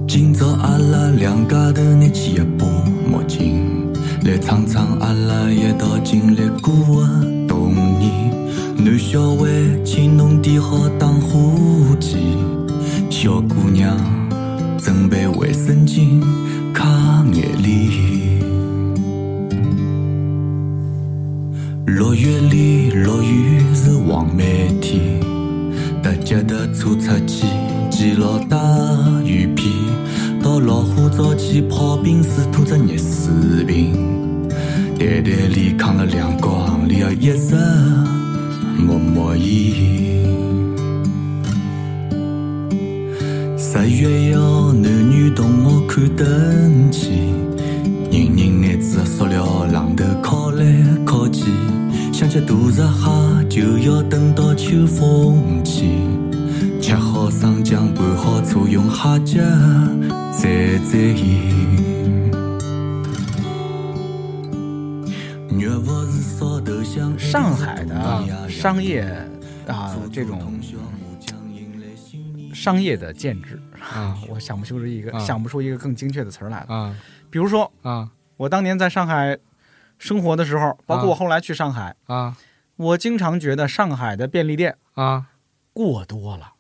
[0.08, 2.66] 今朝阿拉两家头拿起一把
[3.10, 3.94] 墨镜，
[4.26, 8.32] 来唱唱阿拉一道经历过的童年。
[8.78, 9.48] 男小孩，
[9.86, 12.18] 请侬点好打火机，
[13.10, 13.98] 小姑娘
[14.78, 16.22] 准备卫生巾、
[16.74, 17.90] 擦眼泪。
[21.86, 25.00] 六月里落雨是黄梅天。
[26.04, 26.96] 搭脚踏车出
[27.28, 27.46] 去，
[27.92, 28.58] 记牢带
[29.26, 29.70] 雨披，
[30.42, 33.94] 到老虎灶前泡冰水，拖着热水瓶，
[34.98, 37.56] 袋袋里扛了两光里的一直
[38.80, 39.46] 默默烟。
[43.58, 47.10] 十月一号，男女同学看灯去，
[48.10, 50.64] 人人拿着塑料榔头敲来
[51.06, 51.44] 敲去，
[52.14, 55.92] 想吃大闸蟹就要等到秋风起，
[56.82, 59.40] 吃好生姜拌好醋，用虾脚
[60.34, 61.52] 蘸蘸盐。
[65.60, 69.04] 肉不是烧头香，上海的啊商业
[69.68, 70.60] 啊，这种
[72.52, 73.62] 商业的建制。
[73.80, 75.20] 啊我想不出一个、啊。
[75.20, 76.76] 想不出一个更精确的词儿来了。
[76.76, 76.96] 啊。
[77.30, 78.10] 比如说，啊。
[78.38, 79.38] 我当年在上海
[80.00, 82.36] 生活的时候，包括啊我后来去上海，啊。
[82.76, 85.28] 我经常觉得上海的便利店啊！
[85.74, 86.54] 过多了，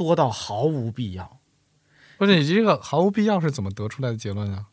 [0.00, 1.38] 多到毫无必要。
[2.16, 4.64] 不是你这个毫无必要是怎么得出来的结论啊？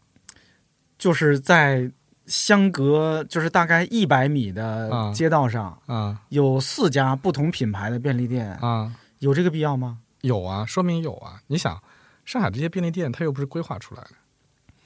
[0.97, 1.91] 就是在
[2.25, 9.99] 相隔就是大概一百米的啊街道上，啊有四家不同品牌的便利店，啊，有这个必要吗？
[10.21, 11.41] 有啊，说明有啊。
[11.47, 11.83] 你想，
[12.23, 14.11] 上海这些便利店它又不是规划出来的，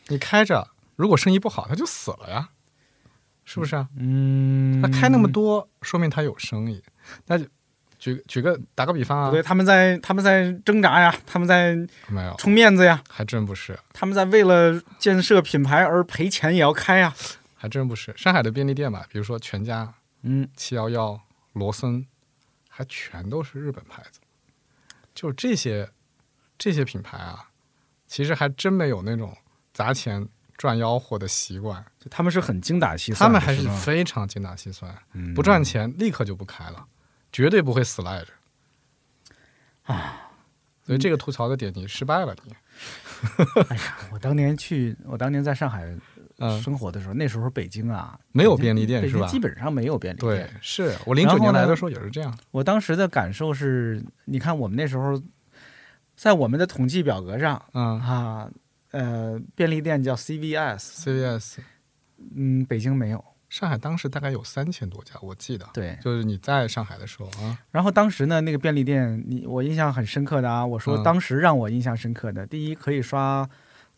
[0.07, 2.49] 你开着，如果生意不好，它就死了呀，
[3.45, 3.87] 是不是啊？
[3.95, 6.83] 嗯，它开那么多，说明它有生意。
[7.27, 7.45] 那就
[8.01, 9.29] 举举个打个比方啊。
[9.29, 11.75] 对，，他们在他们在挣扎呀，他们在
[12.09, 17.13] 没有，充面子呀，还真不是，他们在为了建设品牌而赔钱也要开呀。
[17.55, 18.11] 还真不是。
[18.17, 21.21] 上海的便利店吧，比如说全家、嗯，七幺幺、
[21.53, 22.07] 罗森，
[22.67, 24.19] 还全都是日本牌子。
[25.13, 25.87] 就这些
[26.57, 27.49] 这些品牌啊，
[28.07, 29.37] 其实还真没有那种
[29.73, 35.31] 砸钱赚吆喝的习惯，就他们是很精打细算，他们还是非常精打细算，嗯。
[35.35, 36.83] 不赚钱立刻就不开了，
[37.31, 38.27] 绝对不会死赖着。
[39.83, 40.27] 啊。
[40.83, 42.53] 所以这个吐槽的点你失败了，你
[43.69, 45.95] 哎呀，我当年去，我当年在上海
[46.39, 52.35] 嗯生活的时候，那时候北京啊没有便利店是吧基本上没有便利店对。，是我零九年来的时候也是这样。
[52.49, 55.21] 我当时的感受是，你看我们那时候，
[56.15, 58.51] 在我们的统计表格上嗯啊，
[58.89, 61.59] 呃，便利店叫 CVS，，CVS
[62.35, 63.23] 嗯，北京没有。
[63.51, 65.67] 上海当时大概有三千多家，我记得。
[65.73, 71.03] 对，就是你在上海的时候啊，然后当时呢，那个便利店，你我印象很深刻的啊，我说嗯。
[71.03, 73.47] 当时让我印象深刻的，第一可以刷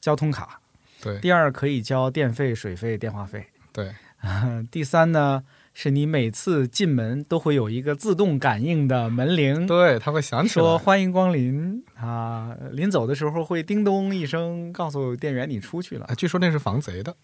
[0.01, 0.59] 交通卡，
[0.99, 1.19] 对。
[1.19, 3.93] 第二可以交电费、水费、电话费，对，
[4.71, 10.77] 第三呢是你每次进门都会有一个自动感应的门铃，对，它会响起说。
[10.77, 16.13] 欢迎光临啊，临走的时候会叮咚一声告诉店员你出去了啊，。
[16.15, 17.15] 据说那是防贼的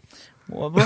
[0.47, 0.79] 我不，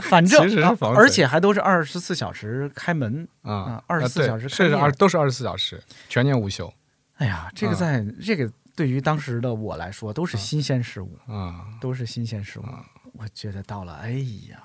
[0.00, 3.26] 反正 其实是防贼而且还都是二十四小时开门。
[3.42, 6.72] 啊啊，24啊对小时开是业二都是二十四小时，全年无休
[7.16, 11.64] 哎呀，这个啊在、这个对于当时的我来说都是新鲜事物，啊。
[11.80, 12.64] 都是新鲜事物。
[13.14, 14.12] 我觉得到了，哎
[14.48, 14.62] 呀，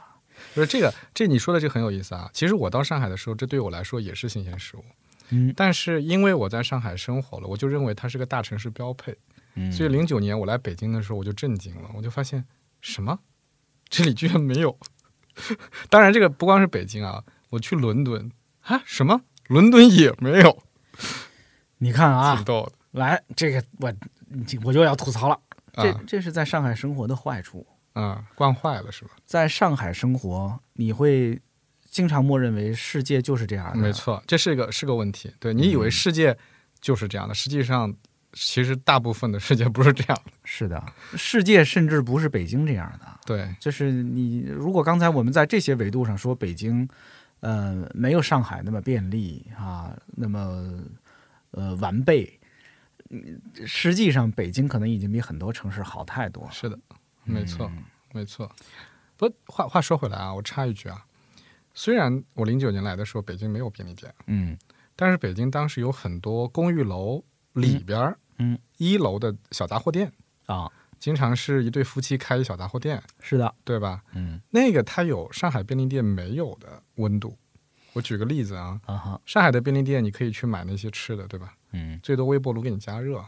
[0.54, 2.30] 不是这个，这你说的这很有意思啊。
[2.34, 4.84] 其实我到上海的时候，这对我来说也是新鲜事物。
[5.30, 9.16] 嗯但是因为我在上海生活了，我就认为它是个大城市标配。
[9.56, 12.44] 嗯所以零九年我来北京的时候，我就震惊了，我就发现
[12.82, 13.20] 什么，
[13.90, 14.78] 这里居然没有。
[15.90, 20.64] 当然，这个不光是北京啊，我去伦敦啊，什么伦敦也没有，
[21.80, 23.92] 你看啊挺，逗的来这个我
[24.64, 25.40] 我就要吐槽了，
[25.74, 27.66] 这、啊这是在上海生活的坏处。
[27.94, 29.12] 啊，惯坏了是吧？
[29.26, 31.40] 在上海生活，你会
[31.90, 33.78] 经常默认为世界就是这样的。
[33.78, 35.32] 没，错，这是个是个问题。
[35.40, 36.38] 对你以为世界
[36.82, 37.94] 就是这样的，实际上
[38.34, 40.32] 其实大部分的世界不是这样的。
[40.44, 40.84] 是的，
[41.16, 43.06] 世界甚至不是北京这样的。
[43.26, 46.88] 对，就是你，如果刚才我们在这些维度上说北京，
[47.42, 50.84] 呃，没有上海那么便利啊，那么
[51.52, 52.40] 呃完备，
[53.12, 56.52] 嗯实际上北京可能已经比很多城市好太多了。
[56.52, 56.80] 是的，
[57.26, 57.84] 没错，嗯
[58.14, 58.50] 没错。
[59.18, 61.06] 不，话话说回来啊，我插一句啊，
[61.74, 64.58] 虽然我零九年来的时候北京没有便利店，嗯
[64.96, 70.12] 但是北京当时有很多公寓楼里边儿，嗯一楼的小杂货店，
[70.46, 74.04] 啊，经常是一对夫妻开一小杂货店，是的，对吧？
[74.14, 77.38] 嗯那个它有上海便利店没有的温度。
[77.94, 81.56] 我举个例子啊，啊哈，上海的便利店你可以去买那些吃的，对吧？
[81.72, 83.24] 嗯最多微波炉给你加热。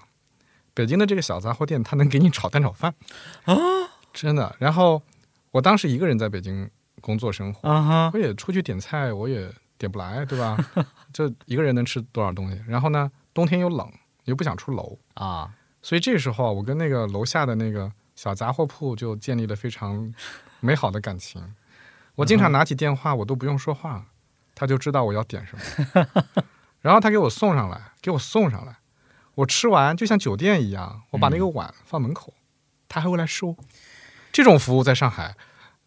[0.75, 2.93] 北京的这个小杂货店，他能给你炒蛋炒饭
[3.45, 3.55] 啊，
[4.13, 4.55] 真的。
[4.59, 5.01] 然后
[5.51, 6.69] 我当时一个人在北京
[7.01, 10.57] 工作生活，啊，我也出去点菜，我也点不来，对吧？
[11.13, 12.61] 就一个人能吃多少东西？
[12.67, 13.89] 然后呢，冬天又冷，
[14.25, 15.49] 又不想出楼，啊，
[15.81, 20.13] 所以这时候啊我跟那个楼下的那个小杂货铺就建立了非常
[20.59, 21.55] 美好的感情。
[22.15, 24.05] 我经常拿起电话，我都不用说话，
[24.53, 26.43] 他就知道我要点什么，
[26.81, 28.77] 然后他给我送上来，给我送上来。
[29.35, 32.33] 我吃完就像酒店一样，我把那个碗放门口，
[32.87, 33.55] 他还会来收。
[34.31, 35.35] 这种服务在上海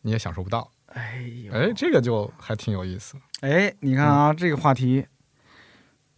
[0.03, 0.71] 你也享受不到。
[0.87, 3.17] 哎呦，哎，这个就还挺有意思。
[3.41, 5.07] 哎，你看啊，这个话题，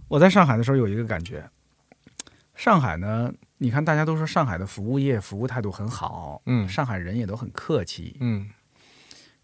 [0.09, 1.49] 我在上海的时候有一个感觉，
[2.55, 8.49] 上海呢，你看大家都说上海的服务业服务态度很好，嗯上海人也都很客气，嗯。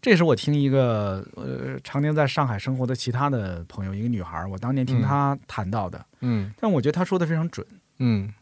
[0.01, 5.03] 这是我听一个呃常年在上海生活的其他的朋友，一个女孩，我当年听嗯。
[5.03, 6.55] 她谈到的，嗯。
[6.61, 7.67] 但我觉得她说的非常准，
[7.99, 8.33] 嗯，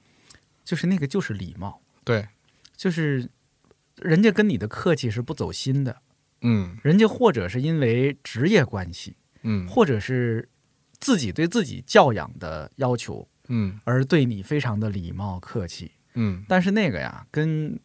[0.65, 2.29] 就是那个就是礼貌，对，
[2.77, 3.29] 就是
[3.97, 6.03] 人家跟你的客气是不走心的，
[6.43, 6.77] 嗯。
[6.83, 9.67] 人家或者是因为职业关系，嗯。
[9.69, 10.49] 或者是
[10.99, 13.81] 自己对自己教养的要求，嗯。
[13.85, 15.93] 而对你非常的礼貌客气。
[16.15, 16.45] 嗯。
[16.49, 17.79] 但是那个呀，跟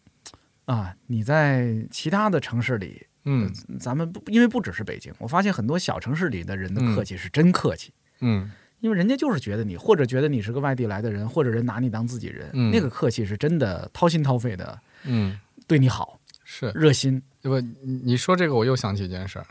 [0.66, 3.54] 啊你在其他的城市里，嗯。
[3.80, 6.96] 咱们不因为不只是北京，我发现很多小城市里的人的嗯。
[6.96, 7.94] 客气是真客气。
[8.22, 16.72] 嗯因为人家就是觉得你，或者觉得你是个外地来的人，或者人拿你当自己人，嗯那个客气是真的掏心掏肺的嗯，对你好，是。
[16.72, 17.22] 热心。
[17.42, 19.46] 不，你你说这个，我又想起一件事儿。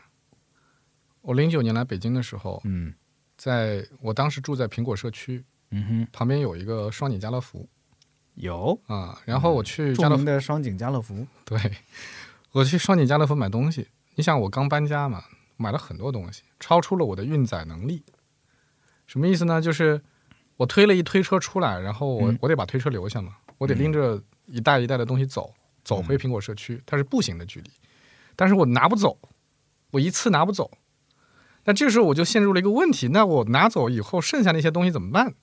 [1.20, 2.94] 我零九年来北京的时候，嗯
[3.36, 7.68] 在我当时住在苹果社区嗯哼，旁边有一个双井家乐福
[8.34, 11.26] 有啊，然后我去家著乐福，名的双井家乐福。
[11.44, 11.58] 对，
[12.52, 13.88] 我去双井家乐福买东西。
[14.14, 15.22] 你想，我刚搬家嘛，
[15.56, 18.02] 买了很多东西，超出了我的运载能力。
[19.08, 19.60] 什么意思呢？
[19.60, 20.00] 就是
[20.56, 27.70] 我推了一推车出来，然后我、嗯我得把推车留下嘛，我得拎着一袋一袋的东西走，走回苹果社区，它是步行的距离，
[28.36, 29.18] 但是我拿不走，
[29.90, 30.70] 我一次拿不走。
[31.64, 35.34] 那这时候我就陷入了一个问题，那我拿走以后剩下那些东西怎么办？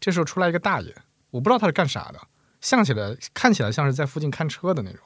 [0.00, 0.94] 这时候出来一个大爷，
[1.30, 2.20] 我不知道他是干啥的，
[2.60, 5.00] 像起来看起来像是在附近看车的那种。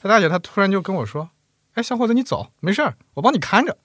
[0.00, 1.30] 他大姐她突然就跟我说
[1.74, 3.78] ：“哎，小伙子，你走，没事儿，我帮你看着。”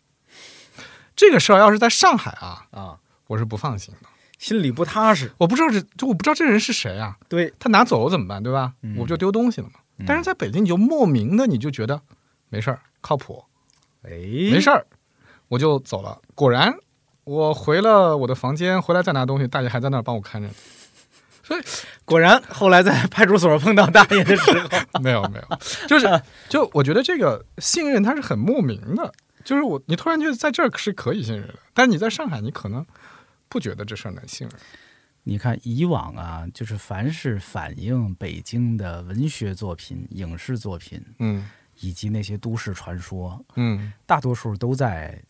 [1.16, 4.08] 这个事儿要是在上海啊，啊，我是不放心的。
[4.38, 5.32] 心里不踏实。
[5.38, 7.18] 我不知道这，就我不知道这人是谁啊？
[7.28, 8.42] 对，他拿走了怎么办？
[8.42, 8.74] 对吧？
[8.84, 9.74] 嗯我不就丢东西了吗？
[10.06, 12.00] 但是在北京，你就莫名的你就觉得
[12.50, 13.44] 没事儿，靠谱，
[14.04, 14.86] 哎，没事儿，
[15.48, 16.22] 我就走了。
[16.36, 16.72] 果然，
[17.24, 20.48] 我回了我的房间，回来再拿东西，大爷还在那儿帮我看着
[21.44, 21.62] 所以。
[22.06, 24.70] 果然后来在派出所碰到大爷的时候，
[25.02, 29.12] 没有没有，就是就我觉得这个信任它是很莫名的，
[29.44, 32.86] 就是我你突然觉得在这儿是可以信任的，但是你在上海你可能
[33.50, 34.60] 不觉得这事儿能信任。
[35.24, 41.50] 你看以往啊，就是凡是反映北京的文学作品、影视作品嗯
[41.82, 45.22] 以及那些都市传说，嗯大多数都在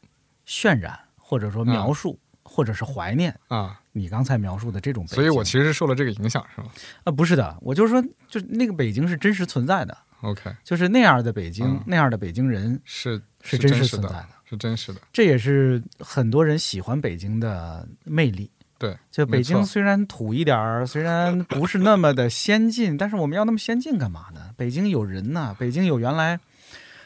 [0.45, 5.15] 渲染或者说描述、或者是怀念啊，你刚才描述的这种北京。
[5.15, 6.69] 所以我其实是受了这个影响是吗
[7.03, 14.29] 啊不是的，我就是说，就是那个北京是真实存在的，？OK，就是那样的北京，嗯那样的北京人是是真实存在的。
[14.49, 15.01] 是真实的。
[15.11, 18.49] 这也是很多人喜欢北京的魅力。
[18.79, 24.51] 对，就北京虽然土一点儿，虽然不是那么的先进，但是我们要那么先进干嘛呢？
[24.55, 26.39] 北京有人呐，北京有原来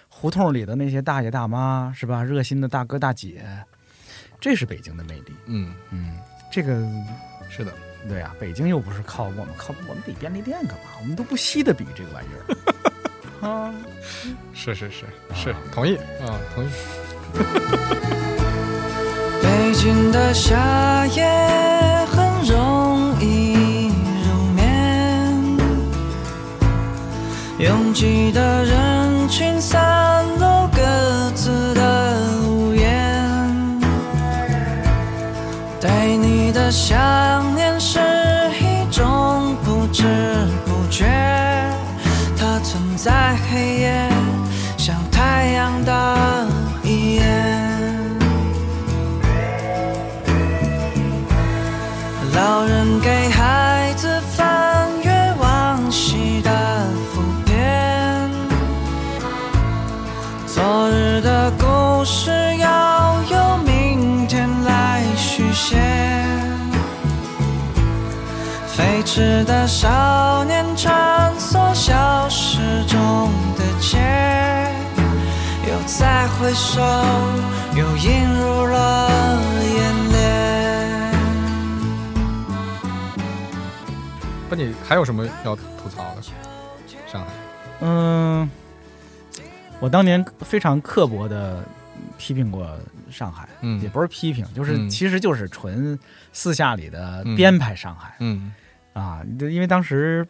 [0.10, 2.24] 胡同里的那些大爷大妈，是吧？
[2.26, 3.42] 热心的大哥大姐，
[4.38, 5.34] 这是北京的魅力。
[5.46, 6.18] 嗯，嗯，
[6.52, 6.74] 这个
[7.50, 7.74] 是的，
[8.10, 11.00] 对呀、北京又不是靠我们，靠我们比便利店干嘛？
[11.00, 13.74] 我们都不稀得比这个玩意儿 啊。
[14.54, 16.70] 是是是是，同意啊，同意。
[19.42, 21.26] 北京的夏夜
[22.12, 23.92] 很容易
[24.26, 25.58] 入眠，
[27.60, 30.82] 拥挤的人群散落各
[31.36, 32.14] 自的
[32.48, 32.88] 屋檐，
[35.80, 38.00] 对你的想念是
[38.60, 40.04] 一种不知
[40.66, 41.06] 不觉，
[42.38, 43.36] 它存在。
[69.12, 73.98] 飞驰的少年穿梭消失中的街，
[75.68, 76.80] 又再回首，
[77.76, 81.12] 又映入了眼帘。
[84.48, 86.22] 不，你还有什么要吐槽的？
[87.06, 87.28] 上海，
[87.82, 88.50] 嗯，
[89.82, 91.62] 我当年非常刻薄的
[92.18, 92.66] 批评过
[93.10, 96.00] 上海，嗯也不是批评，就是、嗯其实就是纯
[96.32, 98.54] 私下里的嗯编排上海、嗯
[98.94, 100.28] 啊，因为当时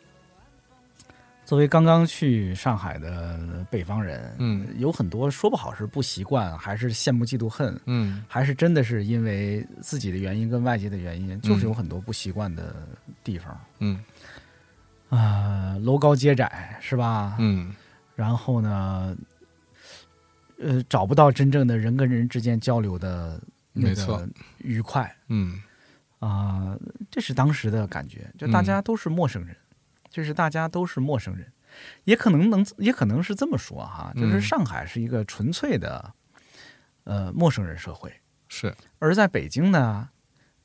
[1.45, 7.77] 作为刚刚去上海的北方人，嗯有很多说不好是不习惯，还是羡慕嫉妒恨。
[7.85, 12.75] 嗯还是真的是因为自己的原因跟外界的原因，就是有很多不习惯的
[13.23, 13.99] 地方嗯
[15.09, 17.35] 啊、楼高街窄是吧？
[17.39, 17.75] 嗯
[18.15, 19.17] 然后呢，
[20.61, 23.41] 呃，找不到真正的人跟人之间交流的
[23.73, 25.61] 那个愉快嗯
[26.21, 26.77] 啊、
[27.09, 29.55] 这是当时的感觉，就大家都是陌生人，
[30.09, 31.51] 就是大家都是陌生人，
[32.05, 36.13] 也可能能，也可能是这么说哈，就是嗯上海是一个纯粹的
[37.03, 38.13] 呃陌生人社会，
[38.47, 40.09] 是而在北京呢。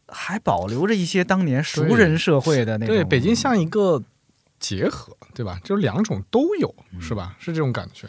[0.09, 4.01] 还保留着一些当年熟人社会的那种，对，北京像一个
[4.61, 5.61] 结合，对吧？
[5.65, 7.35] 就是两种都有，嗯是吧？
[7.41, 8.07] 是这种感觉。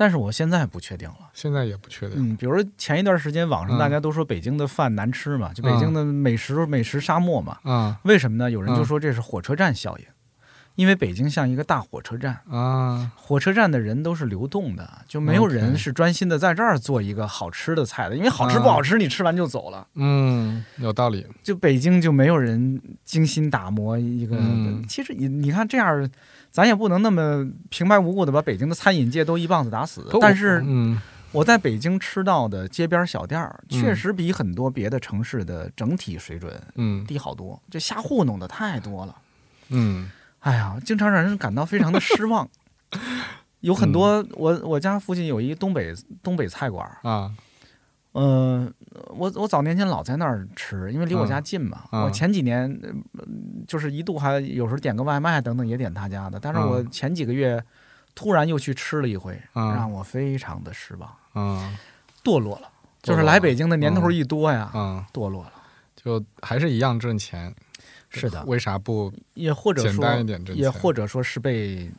[0.00, 1.28] 但是我现在不确定了。
[1.34, 2.16] 现在也不确定。
[2.16, 7.58] 嗯，比如说前一段时间网上嗯大家都说北京的饭难吃嘛，就北京的美食美食沙漠嘛。
[7.64, 8.48] 啊为什么呢？
[8.48, 10.04] 有人就嗯说这是火车站效应，
[10.76, 19.84] 因为北京像一个大火车站，啊，火车站的人都是流动的，就没有人是专心的在这儿做一个好吃的菜的，因为好吃啊不好吃你吃完就走了。
[19.96, 21.26] 嗯，有道理。
[21.42, 24.36] 就北京就没有人精心打磨一个。
[24.38, 26.08] 嗯其实你你看这样，
[26.58, 30.04] 咱也不能那么平白无故的把北京的餐饮界都一棒子打死。
[30.20, 37.62] 但是嗯我在北京吃到的街边小店儿，嗯确实比很多别的城市的整体水准嗯低好多。
[37.70, 39.14] 这瞎糊弄的太多了，
[39.68, 42.48] 嗯哎呀，经常让人感到非常的失望。
[43.60, 45.94] 有很多，嗯我我家附近有一东北
[46.24, 47.30] 东北菜馆儿，啊
[48.10, 48.68] 呃，
[49.08, 51.84] 我我早年间老在那儿吃，因为离我家近嘛。
[51.92, 52.68] 嗯我前几年
[53.14, 53.24] 呃
[53.66, 57.62] 就是一度还有时候点个外卖等等也点他家的，但是我嗯前几个月
[58.14, 61.72] 突然又去吃了一回，嗯让我非常的失望，啊
[62.24, 62.68] 堕落了。
[63.02, 65.52] 就是来北京的年头一多呀，嗯，堕落了。
[65.94, 67.54] 就还是一样挣钱。
[68.10, 69.12] 是的，为啥不？
[69.34, 71.90] 也或者简单说也或者说是被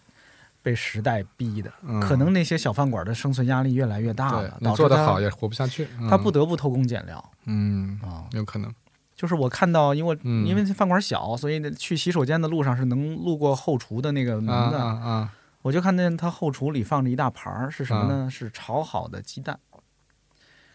[0.62, 5.88] 被时代逼的，嗯可能那些小饭馆的生存压力越来越大对了，导致他做得好也活不下去。
[6.10, 8.26] 他嗯不得不偷工减料嗯，啊。
[8.32, 8.74] 有可能。
[9.16, 14.78] 就是我看到，因为因为这饭馆小，所以去洗手间的路上是能路过后厨的那个门啊的。
[14.80, 15.34] 啊啊！
[15.62, 18.30] 我就看见他后厨里放着一大盘儿，是什么呢？
[18.32, 19.60] 是炒好的鸡蛋，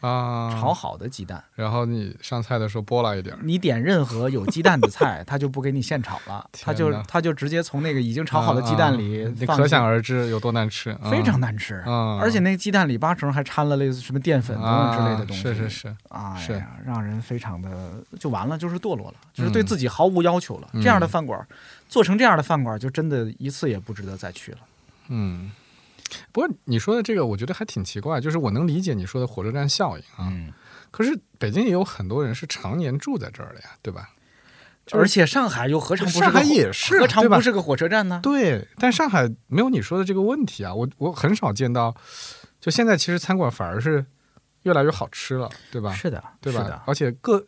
[0.06, 1.42] 啊，炒好的鸡蛋。
[1.54, 7.02] 然后你上菜的时候拨拉一点儿，你点任何有鸡蛋的菜，他就不给你现炒了， 天他就哪。
[7.08, 11.76] 他就直接从那个已经炒好的鸡蛋里可想而知有多难吃， 非常难难吃。
[11.86, 15.68] 啊，而且那个鸡蛋里八成还掺了类似什么淀粉等等之类的东西，啊是是。
[15.68, 16.52] 是，啊是。
[16.54, 20.68] 呀，让人非常的就完了，就是堕落了，就是对嗯自己毫无要求了。
[20.72, 21.46] 嗯这样的饭馆，
[21.88, 24.58] 做成这样的饭馆，就真的一次也不值得再去了。
[25.08, 25.50] 嗯。
[26.32, 30.52] 不过你说的这个，我觉得还挺奇怪，就是我能理解你说的火车站效应啊，嗯，
[30.90, 34.10] 可是北京也有很多人是常年住在这儿的呀，对吧？
[34.92, 38.20] 而且上海又何尝不是个上海火也是何尝对吧不是个火车站呢？
[38.22, 41.96] 对，但上海没有你说的这个问题啊，我我很少见到，
[42.60, 44.04] 就现在其实餐馆反而是
[44.64, 45.94] 越来越好吃了，对吧？
[45.94, 46.82] 是的，对吧。
[46.86, 47.44] 而且各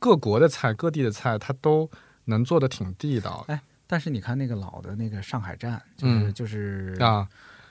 [0.00, 1.88] 各国的菜、各地的菜，它都
[2.24, 7.26] 能做的挺地道哎但是你看那个老的那个上海站，就是、嗯就是啊。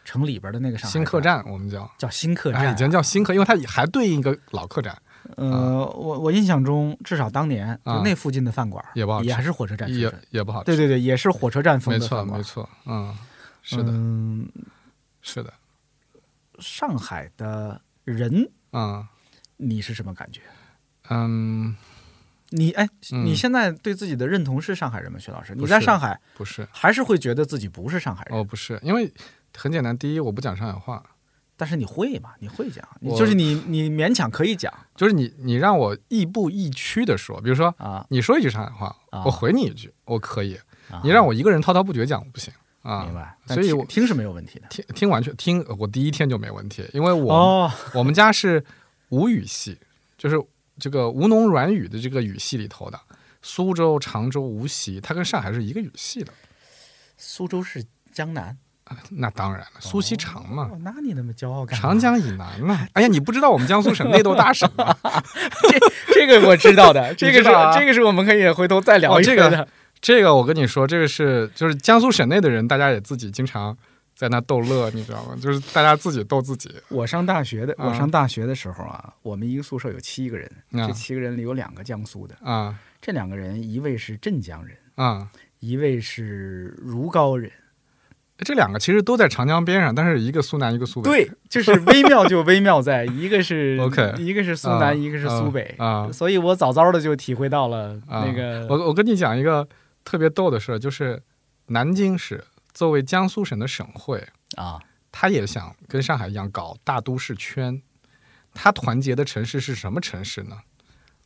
[0.09, 4.99] 城里边的那个上海新客站我们叫，叫新客站，哎，已经叫新客，因为它还对应一个老客站，
[5.37, 10.11] 呃，我我印象中，至少当年就啊那附近的饭馆也不好吃也还是火车站也。
[10.31, 10.65] 也不好吃。
[10.65, 12.39] 对对对，也是火车站风没错的饭馆。
[12.39, 13.15] 没错，嗯，
[13.61, 14.49] 是的，嗯，
[15.21, 15.53] 是的，
[16.57, 19.07] 上海的人，嗯
[19.57, 20.41] 你是什么感觉？
[21.09, 21.75] 嗯，
[22.49, 25.19] 你哎，嗯你现在对自己的认同是上海人吗？
[25.19, 28.39] 徐老师，你在上海不是，还是会觉得自己不是上海人？
[28.39, 29.11] 哦，不是，因为
[29.55, 31.03] 很简单，第一，我不讲上海话，
[31.57, 32.31] 但是你会嘛？
[32.39, 38.05] 你会讲，你就是你你勉强可以讲就是你你让我亦步亦趋的说，比如说啊。
[38.09, 40.55] 你说一句上海话，啊我回你一句，我可以。
[40.89, 43.03] 啊你让我一个人滔滔不绝讲，我不行啊。
[43.03, 44.67] 明白，所以我听听是没有问题的。
[44.69, 48.63] 听听完全听，我第一天就没问题，因为我、哦，我们家是
[49.09, 49.77] 吴语系，
[50.17, 50.41] 就是
[50.79, 52.99] 这个吴侬软语的这个语系里头的。
[53.41, 56.33] 苏州、常州、无锡，它跟上海是一个语系的。
[57.15, 58.57] 苏州是江南，
[59.11, 61.81] 那当然了，苏锡常嘛，哦，那你那么骄傲干嘛？
[61.81, 62.87] 长江以南嘛。
[62.93, 64.95] 哎呀，你不知道我们江苏省内斗大省 吗？
[66.13, 69.67] 这这个我知道的， 这个是、啊这个是我们可以回头再聊哦这个。
[70.01, 73.77] 这个我跟你说，这个是就是江苏省内的人，大家也自己经常
[74.15, 75.35] 在那逗乐，你知道吗？
[75.41, 76.73] 就是大家自己逗自己。
[76.87, 85.27] 我上大学的，啊我上大学的时候啊，我们一个宿舍有七个人，啊这七个人里有两个江苏的，啊这两个人一位是镇江人，啊！
[85.59, 87.51] 一位是如皋人。
[88.45, 91.09] 这两个其实都在长江边上，但是一个苏南，一个苏北。
[91.09, 99.67] 对，就是微妙就微妙在，一个是 OK 一个是苏南，啊一个是苏北啊所以我早早的就体会到了啊那个我我跟你讲一个
[100.03, 101.21] 特别逗的事儿，就是
[101.67, 104.25] 南京市作为江苏省的省会，
[104.55, 104.79] 啊
[105.11, 107.81] 他也想跟上海一样搞大都市圈。
[108.53, 110.57] 他团结的城市是什么城市呢？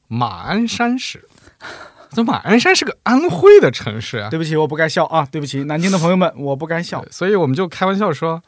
[0.07, 1.28] 马鞍山市。
[2.14, 5.28] 这马鞍山是个安徽的城市啊，对不起，我不该笑啊！
[5.32, 7.03] 对不起，南京的朋友们，我不该笑。
[7.09, 8.41] 所以我们就开玩笑说，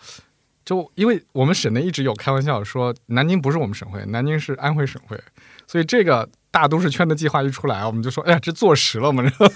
[0.63, 5.19] 就因为我们省内一直有开玩笑说，南京不是我们省会，南京是安徽省会，
[5.67, 9.51] 所以这个大都市圈的计划一出来，我们就说，哎呀，这坐实了，我们这。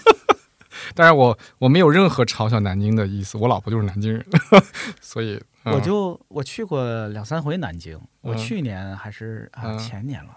[0.95, 4.25] 当然我，我没有任何嘲笑南京的意思，我老婆就是南京人，
[5.01, 5.35] 所以、
[5.65, 10.31] 嗯我就我去过两三回南京，我嗯去年还是啊嗯前年了，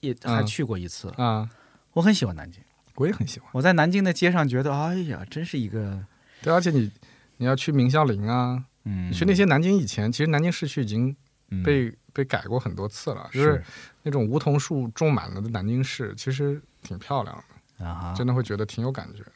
[0.00, 1.12] 也还嗯去过一次。
[1.16, 1.48] 啊，
[1.92, 2.60] 我很喜欢南京，
[2.96, 3.48] 我也很喜欢。
[3.52, 5.98] 我在南京的街上觉得，哎呀，真是一个
[6.42, 6.90] 对，而且你
[7.36, 11.14] 你要去明孝陵啊，嗯，去那些南京以前，其实南京市区已经
[11.50, 13.62] 嗯被、被改过很多次了，就是
[14.02, 17.44] 那种梧桐树种满了的南京市，其实挺漂亮
[17.78, 19.32] 的，啊，真的会觉得挺有感觉的。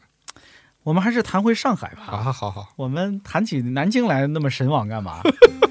[0.85, 2.05] 我们还是谈回上海吧。
[2.07, 5.21] 啊，好好，我们谈起南京来那么神往干嘛？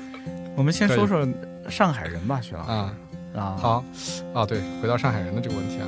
[0.55, 1.27] 我们先说说
[1.69, 2.93] 上海人吧，徐老师啊，
[3.35, 3.57] 啊。
[3.57, 3.85] 好，
[4.33, 5.87] 啊，对，回到上海人的这个问题啊，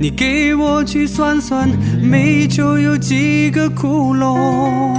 [0.00, 1.68] 你给我去算算，
[2.00, 4.96] 煤球有几个窟窿？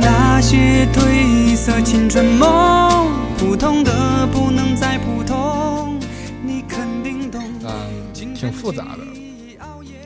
[0.00, 6.00] 那些褪色青春梦，普通的不能再普通。
[6.42, 7.44] 你肯定懂。
[7.62, 9.04] 嗯，挺复杂的。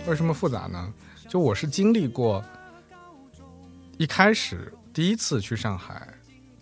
[0.09, 0.93] 为什么复杂呢？
[1.29, 2.45] 就我是经历过
[3.99, 6.09] 一开始第一次去上海，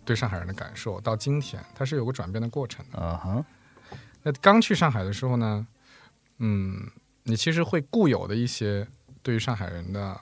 [0.05, 2.99] 对上海人的感受，到今天它是有个转变的过程的。
[3.01, 3.45] 嗯哼，
[4.21, 5.65] 那刚去上海的时候呢，
[6.37, 6.79] 嗯，
[7.23, 8.87] 你其实会固有的一些
[9.21, 10.19] 对于上海人的，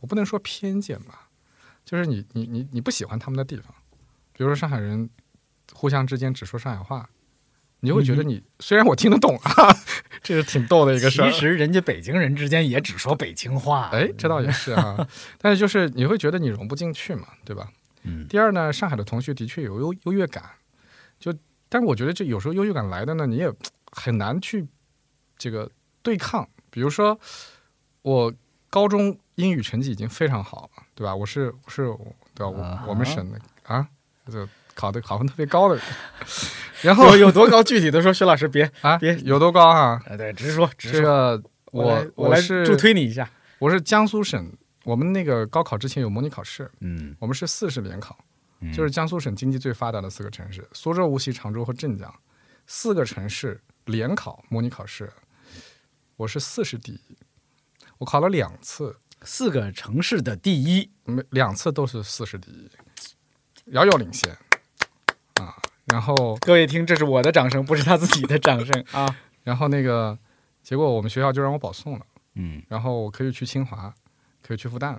[0.00, 1.28] 我不能说偏见吧，
[1.84, 3.74] 就是你你你你不喜欢他们的地方，
[4.32, 5.08] 比如说上海人
[5.72, 7.08] 互相之间只说上海话，
[7.80, 9.76] 你就会觉得你、虽然我听得懂啊，
[10.22, 11.38] 这是挺逗的一个事儿其。
[11.38, 13.88] 实人家北京人之间也只说北京话。
[13.92, 15.06] 哎，这倒也是啊，
[15.38, 17.70] 但是就是你会觉得你融不进去嘛，对吧？
[18.04, 20.42] 嗯第二呢，上海的同学的确有优优越感，
[21.18, 21.34] 就
[21.68, 23.52] 但是我觉得这有时候优越感来的呢，你也
[23.90, 24.66] 很难去
[25.36, 25.70] 这个
[26.02, 26.48] 对抗。
[26.70, 27.18] 比如说，
[28.02, 28.32] 我
[28.70, 31.14] 高中英语成绩已经非常好了，对吧？
[31.14, 31.92] 我是我是
[32.34, 32.60] 对吧？
[32.60, 33.86] 啊我我们省的啊，
[34.30, 35.84] 就考的考分特别高的人，
[36.82, 37.62] 然后有有多高？
[37.62, 40.00] 具体的说，薛老师别， 啊别有多高啊？
[40.06, 41.02] 呃，对，直说直这。
[41.02, 41.42] 个
[41.72, 43.28] 我来我来是助推你一下。
[43.58, 44.50] 我是江苏省，
[44.84, 48.16] 我们那个高考之前有模拟考试，嗯，我们是四试联考。
[48.60, 52.12] 嗯就是江苏省经济最发达的四个城市：苏州、无锡、常州和镇江，
[52.66, 55.12] 四个城市联考模拟考试，
[56.18, 57.16] 我是四十第一，
[57.98, 60.90] 我考了两次，四个城市的第一。
[61.04, 62.68] 没两次都是四十第一，
[63.66, 64.36] 遥遥领先
[65.34, 65.54] 啊！
[65.86, 69.06] 然后， 各位听，这是我的掌声，不是他自己的掌声啊。
[69.44, 70.18] 然后那个
[70.64, 72.04] 结果我们学校就让我保送了，
[72.34, 73.94] 嗯然后我可以去清华，
[74.42, 74.98] 可以去复旦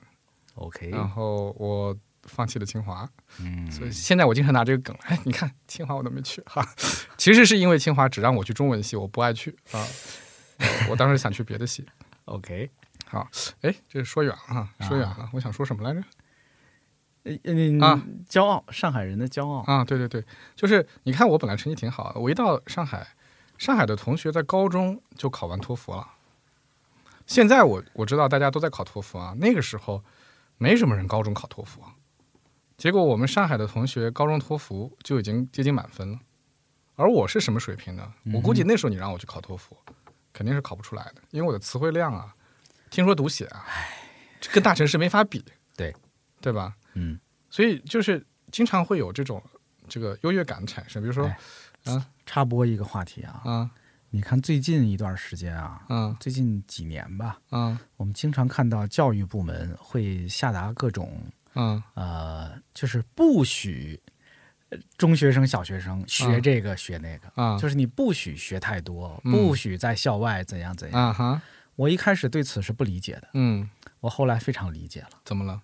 [0.55, 1.93] ，，OK，然后我
[2.23, 3.07] 放弃了清华，
[3.41, 6.65] 嗯，所以现在我经常拿这个梗，哎，你看清华我都没去哈，
[7.17, 9.87] 其实是因为清华只让我去中文系，我不爱去啊，呃
[10.89, 11.85] 我当时想去别的系。
[12.25, 12.69] OK，
[13.05, 13.27] 好
[13.61, 16.03] 哎，这说远了哈，说远了，我想说什么来着？
[17.23, 19.63] 呃嗯啊，骄傲，上海人的骄傲。
[19.67, 20.23] 啊，对对对，
[20.55, 23.15] 就是你看我本来成绩挺好的，我一到上海，
[23.57, 26.07] 上海的同学在高中就考完托福了。
[27.25, 30.03] 现在我我知道大家都在考托福啊，那个时候
[30.57, 31.95] 没什么人高中考托福啊。
[32.77, 36.19] 结果我们上海的同学高中托福就已经接近满分了，
[36.95, 38.13] 而我是什么水平呢？
[38.33, 39.75] 我估计那时候你让我去考托福，
[40.39, 42.33] 肯定是考不出来的，因为我的词汇量啊，
[42.89, 43.65] 听说读写啊，
[44.39, 45.43] 这跟大城市没法比，
[45.75, 45.93] 对。
[46.39, 46.73] 对吧？
[46.93, 47.19] 嗯，
[47.49, 49.43] 所以就是经常会有这种
[49.89, 51.29] 这个优越感产生，比如说
[51.83, 53.69] 哎插播一个话题啊，啊。
[54.09, 61.21] 你看最近一段时间啊，嗯最近几年吧，嗯我们经常看到教育部门会下达各种
[61.55, 64.08] 嗯呃，就是不许呃
[64.97, 66.39] 中学生、小学生学啊。
[66.39, 67.57] 这个学那个，啊。
[67.57, 69.31] 就是你不许学太多，嗯。
[69.31, 71.07] 不许在校外怎样怎样。
[71.07, 71.41] 啊哈。
[71.75, 73.69] 我一开始对此是不理解的，嗯，
[74.01, 75.09] 我后来非常理解了。
[75.23, 75.61] 怎么了？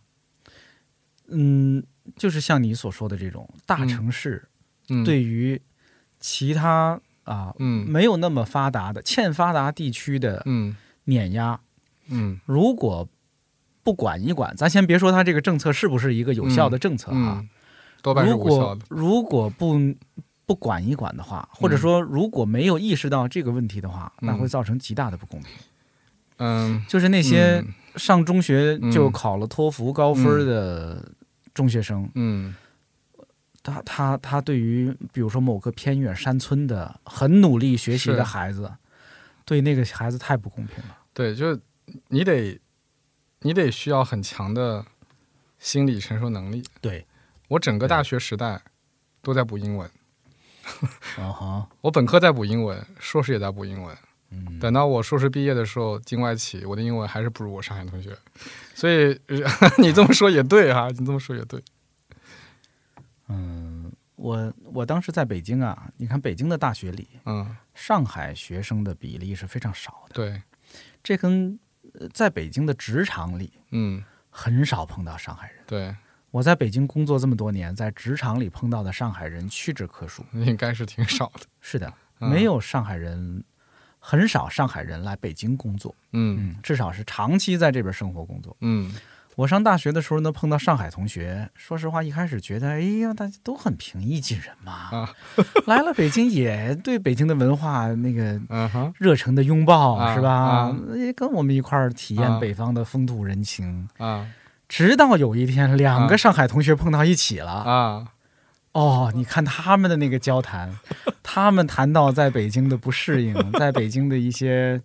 [1.28, 1.84] 嗯，
[2.16, 4.48] 就是像你所说的这种大嗯城市
[4.88, 5.62] 嗯，对于
[6.20, 7.86] 其他啊、嗯。
[7.90, 10.78] 没有那么发达的欠发达地区的嗯。
[11.04, 11.60] 碾压，
[12.08, 12.40] 嗯。
[12.46, 13.10] 如果
[13.84, 17.50] 不管一管，咱先别说它这个政策是不是一个有效的政策啊，嗯，
[18.06, 18.86] 多半是如无效果的。
[18.90, 19.96] 如果不
[20.46, 25.50] 不管一管的话，或者说如果没有意识到这个问题的话，嗯那会造成极大的不公平。
[26.38, 31.12] 嗯，就是那些嗯上中学就嗯考了托福高分的
[31.54, 32.54] 中学生，嗯
[33.64, 38.72] 他他他对于比如说某个偏远山村的很努力学习的孩子，
[39.46, 40.96] 对那个孩子太不公平了。
[41.12, 41.60] 对，就是
[42.10, 42.60] 你得
[43.40, 44.86] 你得需要很强的
[45.58, 46.64] 心理承受能力。
[46.82, 47.08] 对，
[47.48, 48.62] 我整个大学时代
[49.22, 49.90] 都在补英文，
[51.18, 53.96] 啊哈， 我本科在补英文，硕士也在补英文。
[54.32, 58.18] 嗯，等到我硕士毕业的时候，进外企，我的英文还是不如我上海同学。
[58.74, 59.38] 所以呃
[59.78, 61.64] 你这么说也对啊、你这么说也对。
[63.28, 70.42] 嗯，我我当时在北京啊，你看北京的大学里，嗯，上海学生的比例是非常少的，对，
[71.04, 71.58] 这跟
[71.94, 75.64] 呃在北京的职场里嗯，很少碰到上海人。
[75.68, 75.96] 对，
[76.36, 80.22] 我在北京工作这么多年，在职场里碰到的上海人屈指可数。
[80.36, 81.40] 应该是挺少的。
[81.62, 81.88] 是的，
[82.20, 83.42] 嗯没有上海人，
[84.00, 85.96] 很少上海人来北京工作。
[86.12, 88.54] 嗯嗯，至少是长期在这边生活工作。
[88.60, 88.94] 嗯
[89.38, 94.74] 我上大学的时候呢，碰到上海同学，说实话，一开始觉得，哎呀，大家都很平易近人嘛。
[94.92, 95.10] 啊
[95.68, 98.42] 来了北京也对北京的文化那个
[99.00, 100.76] 热诚的拥抱，啊是吧啊？
[100.98, 103.88] 也跟我们一块儿体啊验北方的风土人情。
[103.98, 104.28] 啊
[104.78, 107.50] 直到有一天，两啊个上海同学碰到一起了。
[107.52, 108.08] 啊
[108.74, 110.78] 哦，你看他们的那个交谈，
[111.24, 114.82] 他们谈到在北京的不适应， 在北京的一些，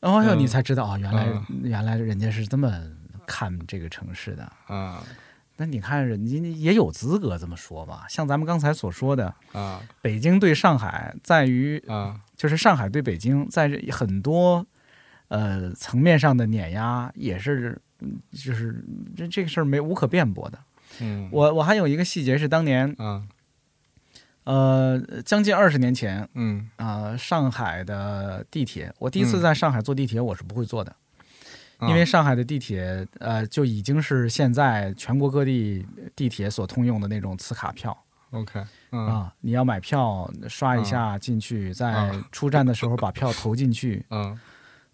[0.00, 2.72] 哦哟，嗯你才知道哦，原来、嗯原来人家是这么
[3.26, 4.50] 看这个城市的。
[4.66, 5.02] 啊
[5.58, 8.06] 那你看人家也有资格这么说吧？
[8.08, 14.66] 像咱们刚才所说的，啊北京对上海在于，啊就是上海对北京，在很多
[15.28, 17.81] 呃层面上的碾压，也是嗯
[18.32, 18.84] 就是
[19.16, 20.58] 这这个事儿没无可辩驳的。
[21.00, 23.22] 嗯，我我还有一个细节是当年啊
[24.44, 30.90] 呃将近二十年前嗯啊、上海的地铁，我第一次嗯在上海坐地铁，我是不会坐的。
[30.90, 35.84] 啊因为上海的地铁，呃，就已经是现在全国各地
[36.14, 37.96] 地铁所通用的那种磁卡票
[38.30, 39.34] OK 嗯啊。
[39.40, 44.04] 你要买票，刷一下进去，在啊出站的时候把票投进去。
[44.10, 44.38] 嗯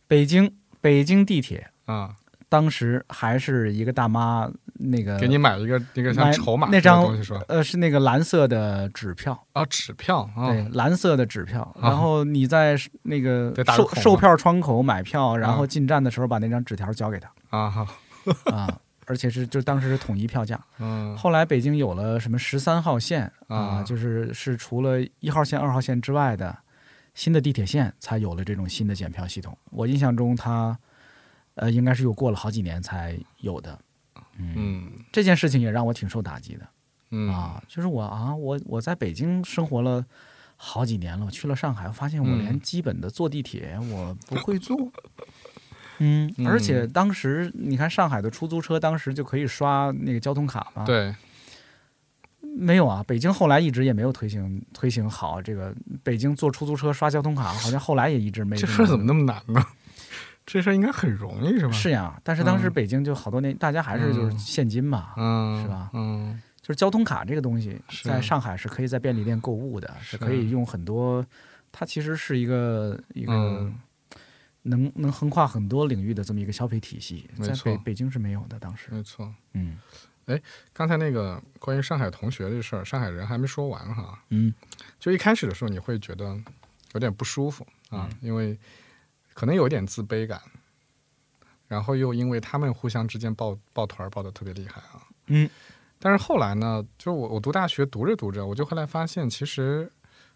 [0.07, 0.51] 北京
[0.81, 2.17] 北京地铁啊，
[2.49, 7.39] 当时还是一个大妈，那个给你买一个那个像筹码那张东西说？
[7.49, 11.77] 呃是那个蓝色的纸票，啊，纸票啊，对，蓝色的纸票。
[11.83, 17.87] 然后你在那个售售票窗口买票，然后啊进站的时候把那张纸条交给他啊好，
[18.55, 20.59] 啊，而且是就当时是统一票价。
[20.79, 26.57] 嗯后来北京有了什么十三号线啊，啊就是是除了一号线、二号线之外的
[27.15, 29.57] 新的地铁线，才有了这种新的检票系统。
[29.71, 30.79] 我印象中它，
[31.59, 33.79] 呃，应该是又过了好几年才有的。
[34.39, 36.67] 嗯，嗯这件事情也让我挺受打击的
[37.11, 40.05] 嗯啊，就是我啊，我我在北京生活了
[40.57, 44.77] 好几年了，我去了上海，我发现我连嗯基本的坐地铁我不会坐。
[46.01, 50.85] 嗯，嗯而且当时你看上海的出租车，当时就可以刷那个交通卡嘛。
[50.85, 51.15] 对
[52.41, 55.75] 没有啊，北京后来一直也没有推行推行好这个。
[56.05, 59.65] 北京坐出租车刷交通卡，好像后来也一直没这事儿怎么那么难呢？
[60.51, 61.73] 这事儿应该很容易是吧？
[61.73, 62.19] 是呀？
[62.25, 71.25] 但是当时嗯北京就好多年，大家还是就是嗯现金嘛，嗯是吧嗯就是交通卡这个东西，在上海是可以在便利店购物的，是是可以用很多。
[71.71, 73.75] 它其实是一个一个嗯
[74.63, 78.59] 能能横跨很多领域的这么一个消费体系，在没错北北京是没有的。
[78.59, 79.33] 当时，没错。
[79.53, 79.79] 嗯
[80.27, 80.39] 哎
[80.75, 84.19] 刚才那个关于上海同学这事儿，上海人还没说完哈。
[84.31, 84.53] 嗯
[84.99, 86.39] 就一开始的时候，你会觉得
[86.93, 88.59] 有点不舒服啊，因为
[89.39, 90.43] 可能有一点自卑感，
[91.69, 95.07] 然后又因为他们互相之间抱抱团儿抱的特别厉害啊。
[95.27, 95.49] 嗯，
[96.01, 99.89] 但是后来呢，就是我我读大学读着读着，我就后来发现，其实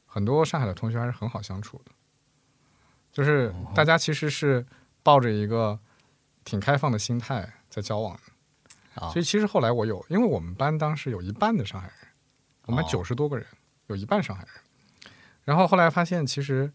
[0.06, 1.90] 很多上海的同学还是很好相处的，
[3.10, 4.64] 就是大家其实是
[5.02, 5.76] 抱着一个
[6.44, 8.16] 挺开放的心态在交往。
[9.12, 11.96] 所以其实后来我有，因为我们班当时有一半的上海人，
[12.66, 13.44] 我们九十多个人，
[13.88, 14.52] 有一半上海人。
[15.42, 16.72] 然后后来发现，其实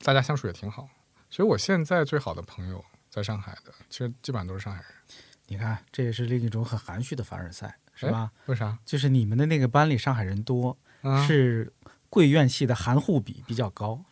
[0.00, 0.88] 大家相处也挺好。
[1.36, 4.88] 所以我现在最好的朋友在上海的，其实基本上都是上海人，
[5.48, 8.30] 你看，这也是另一种很含蓄的凡尔赛，是吧？
[8.46, 8.78] 为啥？
[8.86, 11.70] 就是你们的那个班里上海人多，啊，是
[12.08, 14.02] 贵院系的含糊比比较高，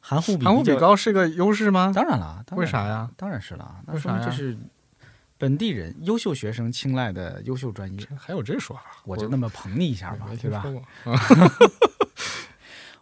[0.00, 1.92] 含糊比含糊比较，高是个优势吗？
[1.94, 3.08] 当然了，当然为啥呀？
[3.16, 4.58] 当然是了，那说明这是
[5.38, 8.82] 本地人优秀学生青睐的优秀专业，还有这说法？
[9.04, 10.64] 我就那么捧你一下吧没，对吧？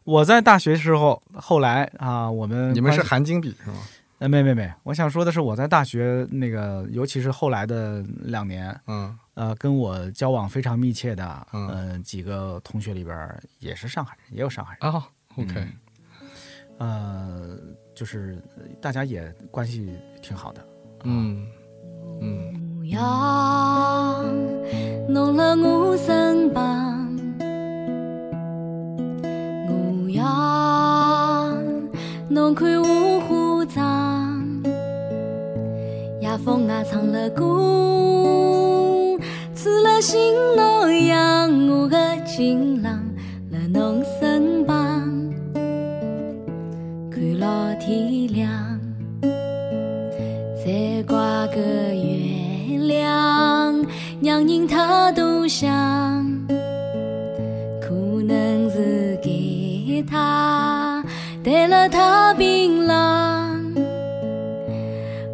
[0.04, 3.76] 我在大学时候，后来啊，我们你们是含金比是吗？
[4.18, 13.28] 呃没没没，我想说的是我在大学那个，尤其是后来的两年，嗯呃，跟我交往非常密切的，嗯呃，几个同学里边
[13.58, 14.92] 也是上海人，也有上海人。
[14.92, 15.04] 啊
[15.36, 15.66] ，OK，
[16.78, 17.58] 呃，
[17.94, 18.40] 就是
[18.80, 20.64] 大家也关系挺好的。
[21.02, 21.46] 嗯
[22.20, 22.54] 嗯
[25.56, 25.96] 模
[30.14, 31.56] 样
[32.28, 34.62] 弄了我身旁，模样侬看我化妆，
[36.20, 39.18] 夜风啊唱了歌，
[39.54, 43.02] 吹了新洛阳，我的情郎
[43.50, 44.74] 在侬身旁，
[47.10, 48.50] 看老天亮。
[50.64, 53.84] 再挂个月亮，
[54.22, 56.23] 让人太多想，
[59.94, 61.04] 给他
[61.44, 63.62] 带了他槟榔。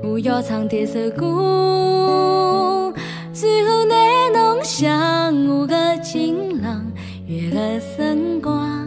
[0.02, 2.92] 我要唱这首歌，
[3.32, 3.96] 最后拿
[4.34, 6.84] 侬想我的情郎，
[7.26, 8.86] 月的辰光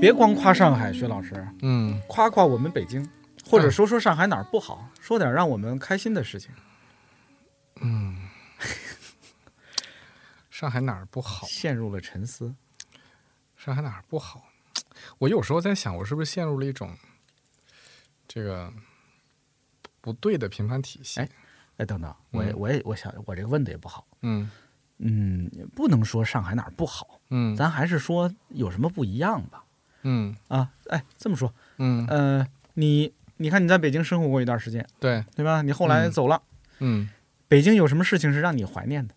[0.00, 3.06] 别光夸上海，薛老师，嗯，夸夸我们北京，
[3.48, 6.50] 或者说说上海哪儿不好，说点让我们开心的事情。
[7.80, 8.28] 嗯
[10.50, 11.46] 上海哪儿不好？
[11.46, 12.54] 陷入了沉思。
[13.56, 14.44] 上海哪儿不好？
[15.18, 16.96] 我有时候在想，我是不是陷入了一种
[18.26, 18.72] 这个
[20.00, 21.20] 不对的评判体系？
[21.20, 21.28] 哎
[21.78, 24.06] 哎，等等，我也嗯我也我想我这个问的也不好。
[24.22, 24.50] 嗯
[24.98, 29.62] 嗯，不能说上海哪儿不好，嗯咱还是说有什么不一样吧。
[30.02, 35.62] 嗯啊，哎，这么说，嗯，呃，你你看你在北京生活过一段时间，对，对吧？
[35.62, 36.10] 你后来嗯。
[36.10, 36.42] 走了，
[36.78, 37.08] 嗯。
[37.48, 39.14] 北京有什么事情是让你怀念的？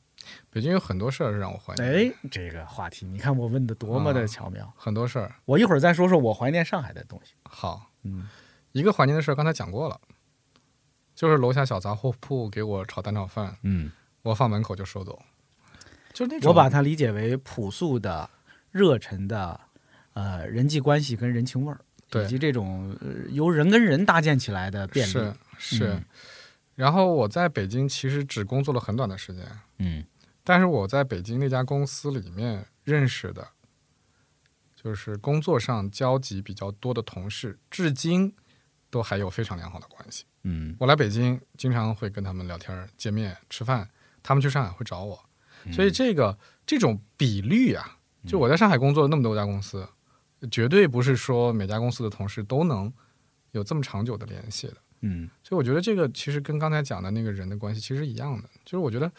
[0.51, 4.71] 北京有很多事儿是让我怀念，哎，这个话题，你看我问的多么的啊巧妙。
[4.77, 5.33] 很多事儿。
[5.45, 7.33] 我一会儿再说说我怀念上海的东西。
[7.43, 8.27] 好，嗯，
[8.71, 9.99] 一个怀念的事儿刚才讲过了，
[11.15, 13.91] 就是楼下小杂货铺给我炒蛋炒饭，嗯，
[14.21, 15.19] 我放门口就收走，
[16.13, 16.49] 就是那种。
[16.49, 18.29] 我把它理解为朴素的、
[18.69, 19.59] 热忱的，
[20.13, 21.83] 呃，人际关系跟人情味儿，对
[22.13, 25.11] 以及这种、呃由人跟人搭建起来的便利。
[25.11, 25.87] 是是。
[25.93, 26.05] 嗯
[26.75, 29.45] 然后我在北京其实只工作了很短的时间，
[29.79, 30.01] 嗯
[30.45, 33.45] 但是我在北京那家公司里面认识的，
[34.81, 38.33] 就是工作上交集比较多的同事，至今
[38.89, 40.23] 都还有非常良好的关系。
[40.43, 43.89] 嗯我来北京经常会跟他们聊天、见面、吃饭，
[44.23, 45.21] 他们去上海会找我，
[45.65, 49.85] 嗯所以这个这种比率啊，就我在上海工作了那么多家公司，
[50.49, 52.91] 绝对不是说每家公司的同事都能
[53.51, 54.77] 有这么长久的联系的。
[55.01, 59.09] 嗯所以我觉得这个其实跟刚才讲的那个人的关系其实一样的，就是我觉得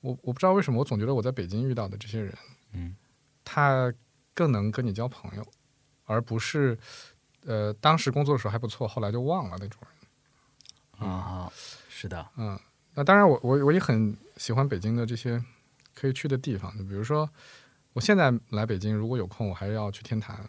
[0.00, 2.34] 我我不知道为什么我总觉得我在北京遇到的这些人，
[2.72, 2.96] 嗯，
[3.44, 3.92] 他
[4.32, 5.46] 更能跟你交朋友，
[6.04, 6.78] 而不是
[7.44, 11.06] 呃当时工作的时候还不错，后来就忘了那种人。
[11.06, 11.52] 啊，
[11.90, 12.58] 是的，嗯，
[12.94, 15.42] 那当然我我我也很喜欢北京的这些
[15.94, 17.28] 可以去的地方，就比如说
[17.92, 20.48] 我现在来北京，如果有空，我还要去天坛。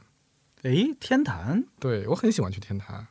[0.63, 3.07] 哎，天坛，对我很喜欢去天坛，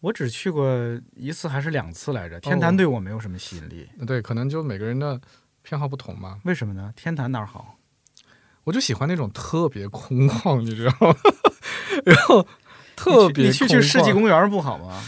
[0.00, 0.68] 我只去过
[1.14, 2.38] 一次还是两次来着。
[2.40, 5.20] 天坛对我没有什么吸引力，对，可能就每个人的
[5.62, 6.40] 偏好不同嘛。
[6.44, 6.92] 为什么呢？
[6.94, 7.76] 天坛哪儿好？
[8.64, 11.16] 我就喜欢那种特别空旷，你知道吗？
[12.04, 12.46] 然后
[12.94, 15.02] 特别你去你去去世纪公园不好吗？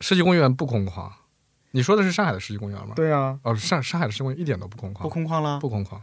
[0.00, 1.10] 世纪公园不空旷。
[1.72, 2.94] 你说的是上海的世纪公园吗？
[2.94, 5.58] 对啊，哦，上上海的世纪公园一点都不空旷，不空旷了。
[5.58, 6.00] 不空旷，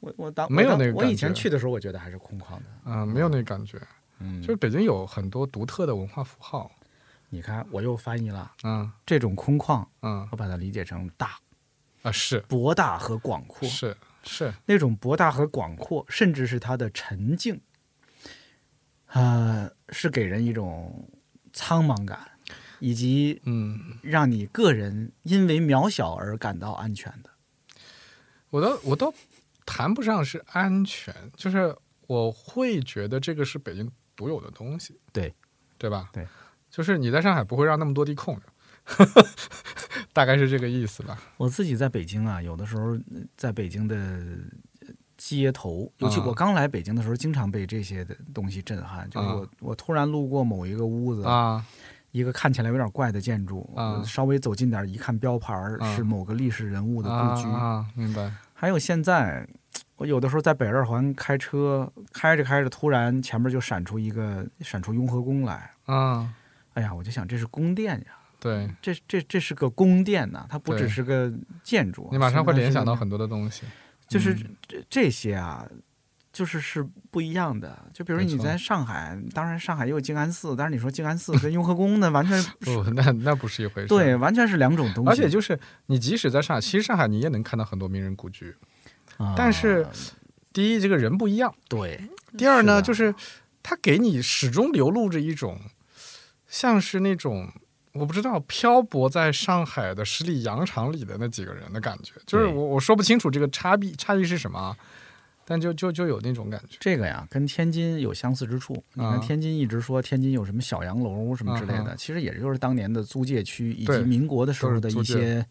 [0.00, 2.62] 我我当没有我当我以前那个感觉去的时候，我觉得还是空旷的。
[2.86, 3.76] 嗯、没有那感觉。
[3.76, 3.86] 嗯，
[4.40, 6.70] 就是北京有很多独特的文化符号，
[7.28, 8.52] 你看，我又翻译了。
[8.62, 8.90] 嗯。
[9.06, 10.28] 这种空旷，嗯。
[10.30, 11.38] 我把它理解成大、
[12.02, 12.40] 啊是。
[12.40, 13.68] 博大和广阔。
[13.68, 17.58] 是是，那种博大和广阔，甚至是它的沉静，
[19.06, 21.08] 呃，是给人一种
[21.54, 22.32] 苍茫感，
[22.80, 27.30] 以及嗯，让你个人因为渺小而感到安全的。
[28.50, 29.14] 我倒我倒
[29.64, 31.74] 谈不上是安全，就是
[32.06, 33.90] 我会觉得这个是北京
[34.20, 35.34] 独有的东西，对
[35.78, 36.10] 对吧？
[36.12, 36.26] 对，
[36.68, 38.46] 就是你在上海不会让那么多地空着，
[40.12, 41.18] 大概是这个意思吧。
[41.38, 49.08] 我自己在北京啊，有的时候呃在北京的呃街头，尤其啊我刚来北京的时候，经常被这些的东西震撼。
[49.08, 51.64] 就是我、我突然路过某一个屋子，啊
[52.10, 55.54] 一个看起来有点怪的建筑，啊我稍微走近点一看，标牌
[55.96, 57.48] 是某个历史人物的故居。
[57.48, 58.30] 啊啊，明白。
[58.52, 59.48] 还有现在，
[60.00, 65.70] 我有的时候在北二环开车，开着开着，突然前面就闪出一个闪出雍和宫来。
[65.84, 66.32] 啊，
[66.72, 71.30] 哎呀，我就想这是宫殿呀，对这这这是个宫殿呐，它不只是个
[71.62, 72.08] 建筑。
[72.10, 73.06] 你马上会联想到很。
[73.10, 73.66] 多的东西。
[74.08, 75.68] 就是嗯这这些啊，
[76.32, 77.78] 就是是不一样的。
[77.92, 83.88] 就比如你在上海，当然上海也有静安寺，但是你说静安寺跟雍和宫那完全 不，那那不是一回事。
[83.88, 85.10] 对，，完全是两种东西。
[85.10, 88.56] 而且就是你即使在上海，其实上海你也能看到很多名人故居。
[89.18, 89.34] 啊。
[89.36, 89.86] 但是
[90.52, 92.00] 第一，这个人不一样；对，
[92.36, 93.14] 第二呢，是就是
[93.62, 95.58] 他给你始终流露着一种
[96.48, 97.48] 像是那种
[97.92, 102.12] 我不知道漂泊在上海的十里洋场里的那几个人的感觉。
[102.26, 104.76] 就是我我说不清楚这个差别差异是什么啊，
[105.44, 106.76] 但就就就有那种感觉。
[106.80, 108.82] 这个呀，跟天津有相似之处。
[108.94, 109.18] 你看，啊。
[109.18, 115.44] 天津一直说天津有什么小洋楼什么之类的，其实也就是当年的租界区以及民国的时候的一些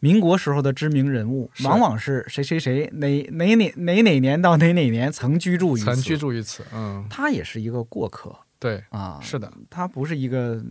[0.00, 10.62] 民国时候的知名人物，往往是谁谁谁哪哪哪哪哪年到哪哪年曾居住于此，曾居，住于此，嗯，他也是一个过客对，啊，是的，他不是一个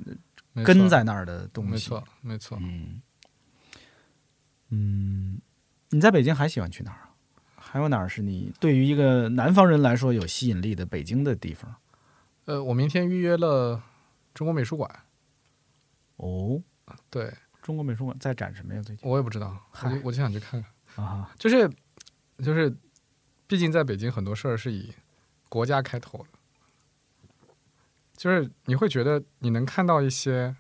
[0.63, 1.71] 跟在那儿的东西。
[1.71, 2.57] 没错，没错。
[2.61, 3.01] 嗯
[4.69, 5.39] 嗯，
[5.89, 7.15] 你在北京还喜欢去哪儿啊？
[7.55, 11.75] 还有哪儿是你对于一个南方人来说有吸引力的北京的地方？
[12.45, 13.83] 呃，我明天预约了
[14.33, 14.89] 中国美术馆，
[16.15, 16.61] 哦，
[17.09, 17.33] 对
[17.67, 18.81] 中国美术馆在展什么呀？
[18.81, 19.53] 最近我也不知道，
[19.83, 20.63] 我就我就想去看
[20.95, 21.03] 看。
[21.03, 21.69] 啊，就是
[22.37, 22.73] 就是，
[23.45, 24.93] 毕竟在北京很多事儿是以
[25.49, 27.49] 国家开头的，
[28.15, 30.55] 就是你会觉得你能看到一些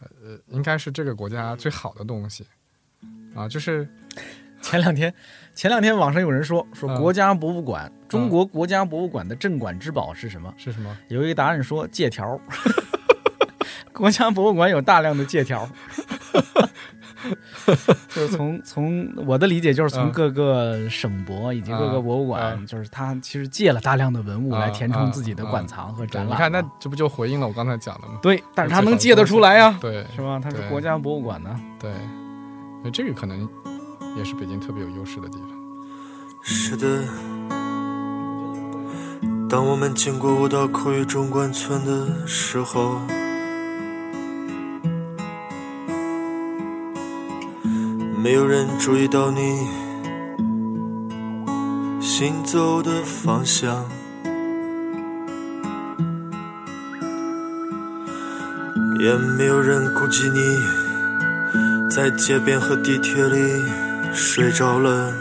[0.00, 2.44] 呃，应该是这个国家最好的东西
[3.36, 3.88] 啊，就是
[4.60, 5.14] 前两天
[5.54, 10.52] 前两天网上有人说说嗯国家博物馆，中国国家博物馆的镇馆之宝是什么？
[10.58, 10.98] 是什么？
[11.06, 12.36] 有一个答案说借条。
[13.92, 15.68] 国家博物馆有大量的借条，
[18.08, 26.34] 就是从从我的理解，就是从嗯各个省博以及各个博物馆，嗯就是他其实借了大量的文物来填充嗯自己的馆藏和展览嘛。
[26.34, 28.18] 你看，那这不就回应了我刚才讲的吗？
[28.20, 30.40] 对，但是他能借得出来呀、对是吧？
[30.42, 31.60] 他是国家博物馆呢。
[31.78, 31.92] 对，
[32.80, 33.48] 所以这个可能
[34.16, 35.48] 也是北京特别有优势的地方。
[36.42, 37.04] 是的，
[39.48, 42.98] 当我们经过五道口与中关村的时候，
[48.22, 49.66] 没有人注意到你
[52.00, 53.84] 行走的方向，
[59.00, 60.38] 也没有人顾及你
[61.90, 63.64] 在街边和地铁里
[64.14, 65.12] 睡着了。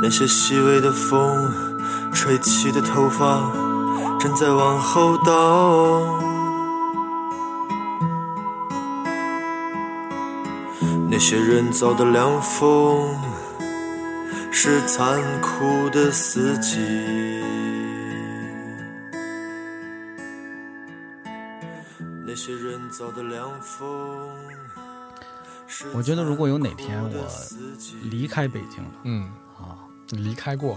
[0.00, 1.52] 那些细微的风，
[2.10, 3.52] 吹起的头发
[4.18, 6.31] 正在往后倒。
[11.24, 13.16] 些人造的凉风，
[14.50, 16.80] 是残酷的四季。
[22.26, 23.78] 那些人造的凉风，
[25.94, 27.24] 我觉得如果有哪天我
[28.10, 29.22] 离开北京了嗯，
[29.56, 30.76] 啊，你离开过，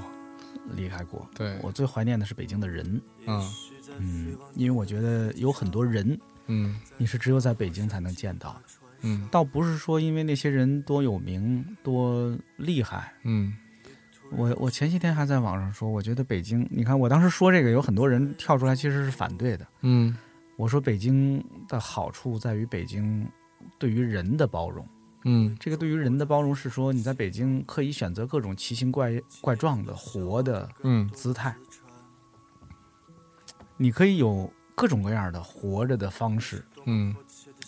[0.76, 3.54] 离开过，对我最怀念的是北京的人，嗯
[3.98, 6.16] 嗯，因为我觉得有很多人
[6.46, 8.62] 嗯你是只有在北京才能见到的，
[9.02, 9.28] 嗯。
[9.32, 13.14] 倒不是说因为那些人多有名多厉害。
[13.24, 13.54] 嗯。
[14.32, 19.68] 我我前些天还在网上说，我觉得北京，你看我当时说这个，有很多人跳出来其实是反对的。
[19.82, 20.18] 嗯。
[20.58, 23.28] 我说北京的好处在于北京
[23.78, 24.88] 对于人的包容，
[25.26, 25.56] 嗯。
[25.60, 31.08] 这个对于人的包容是说你在北京可以选择各种奇形怪怪状的活的嗯。
[31.10, 31.56] 姿态，
[33.78, 37.14] 你可以有各种各样的活着的方式，嗯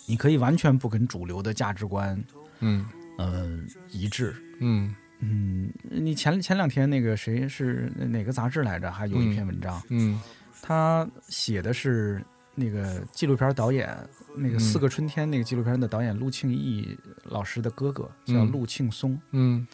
[0.08, 2.20] 你可以完全不跟主流的价值观
[2.60, 2.84] 嗯。
[3.18, 4.34] 呃一致。
[4.60, 4.94] 嗯。
[5.20, 8.90] 嗯，你前前两天那个谁是哪个杂志来着？
[8.90, 10.20] 还有一篇文章，嗯。
[10.62, 13.88] 他写的是那个纪录片导演，
[14.36, 14.60] 那个《嗯。
[14.60, 19.66] 四个春天》那个纪录片的导演陆庆义老师的哥哥叫嗯陆庆松，嗯。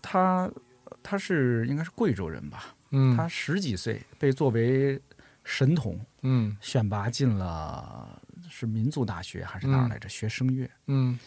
[0.00, 0.50] 他
[1.02, 2.74] 他是应该是贵州人吧？
[2.90, 3.14] 嗯。
[3.14, 4.98] 他十几岁被作为
[5.44, 6.56] 神童嗯。
[6.60, 8.22] 选拔进了
[8.56, 10.08] 是民族大学还是哪儿来着？
[10.08, 10.70] 学声乐。
[10.86, 11.18] 嗯。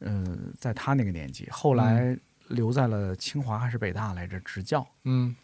[0.00, 2.14] 呃、在他那个年纪，后来
[2.48, 4.86] 留在了清华还是北大来着执教。
[5.04, 5.34] 嗯。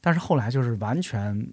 [0.00, 1.52] 但是后来就是完全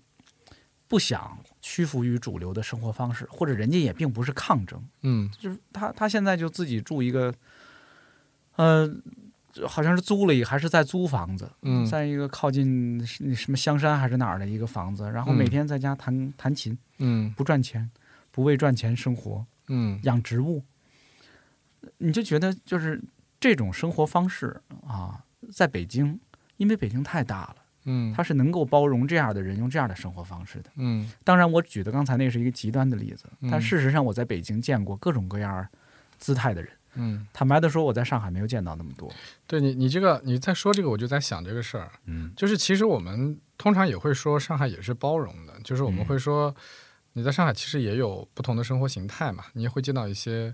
[0.87, 5.27] 不想屈服于主流的生活方式，或者人家也并不是抗争，嗯。
[5.39, 7.33] 就是他他现在就自己住一个，
[8.57, 8.87] 呃，
[9.67, 15.35] 好像是租了还是在租房子，嗯在一个靠近那什么香山还是哪儿的一个房子，然后嗯。
[15.35, 17.33] 每天在家弹弹琴，嗯。
[17.35, 17.89] 不赚钱，
[18.35, 20.61] 不为赚钱生活，嗯养植物，
[21.99, 23.01] 你就觉得就是
[23.39, 25.23] 这种生活方式啊，
[25.53, 26.19] 在北京，
[26.57, 27.55] 因为北京太大了。
[27.85, 30.69] 嗯它是能够包容这样的人用这样的生活方式的。
[30.75, 35.65] 嗯当然，我举的刚才那是一个极端的例子，嗯但事实上我在北京见过各种各样
[36.17, 36.69] 姿态的人。
[36.95, 39.09] 嗯，坦白的说，我在上海没有见到那么多。
[39.47, 46.53] 对你你这个你在说这个，我就在想这个事儿，嗯就是其实我们通常也会说上海也是包容的，就是我们嗯会说
[47.17, 50.53] 你在上海其实也有不同的生活形态嘛，你也会见到一些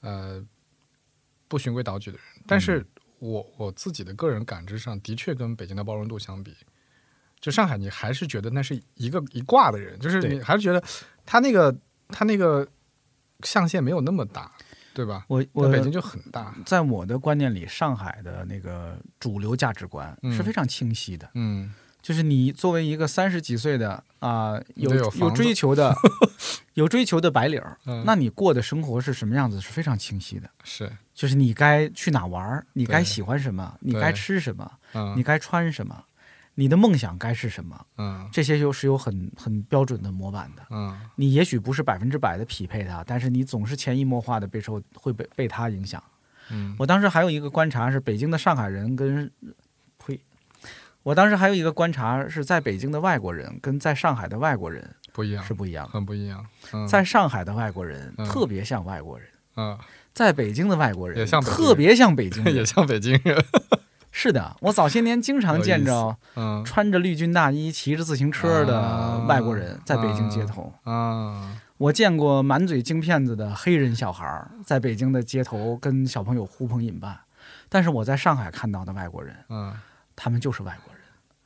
[0.00, 0.44] 呃
[1.48, 2.86] 不循规蹈矩的人，但是嗯
[3.20, 6.54] 我我自己的个人感知上的确跟北京的包容度相比，
[7.40, 10.84] 就上海你还是觉得那是一个一挂的人，就是你还是觉得
[11.24, 11.74] 他那个
[12.08, 12.68] 他那个
[13.42, 14.52] 象限没有那么大，
[14.92, 15.24] 对吧？
[15.28, 21.30] 我我在北京就很大，在我的观念里，上海的那个主流价值观嗯是非常清晰的。
[21.32, 21.72] 嗯
[22.04, 25.94] 就是你作为一个三十几岁的啊、有有有追求的
[26.74, 27.60] 有追求的白领
[28.04, 30.48] 那你过的生活是什么样子是非常清晰的。
[30.64, 36.04] 是就是你该去哪玩儿，你该喜欢什么，你该吃什么，嗯你该穿什么，
[36.56, 40.62] 你的梦想该是什么，嗯这些又是有很很标准的模板的。
[40.70, 46.02] 嗯你也许不是百分之百的匹配它，但是你总是潜移默化的被受会被被它影响。
[46.50, 49.32] 嗯我当时还有一个观察是，北京的上海人跟，呸，
[51.04, 55.92] 我当时还有一个观察是在北京的外国人跟在上海的外国人不一样是，不一样的。
[55.92, 56.44] 很不一样。
[56.72, 59.78] 嗯，在上海的外国人嗯特别像外国人，嗯，
[60.12, 62.64] 在北京的外国人也像人特别像北京人也。
[62.64, 63.44] 像北京人。
[64.16, 70.72] 是的，我早些年经常见着 嗯穿着绿军大衣、骑着自行车的啊外国人在北京街头。
[70.84, 77.18] 啊，我见过满嘴京片子的黑人小孩儿在北京的街头跟小朋友呼朋引伴，
[77.68, 79.74] 但是我在上海看到的外国人，嗯，
[80.14, 80.93] 他们就是外国人。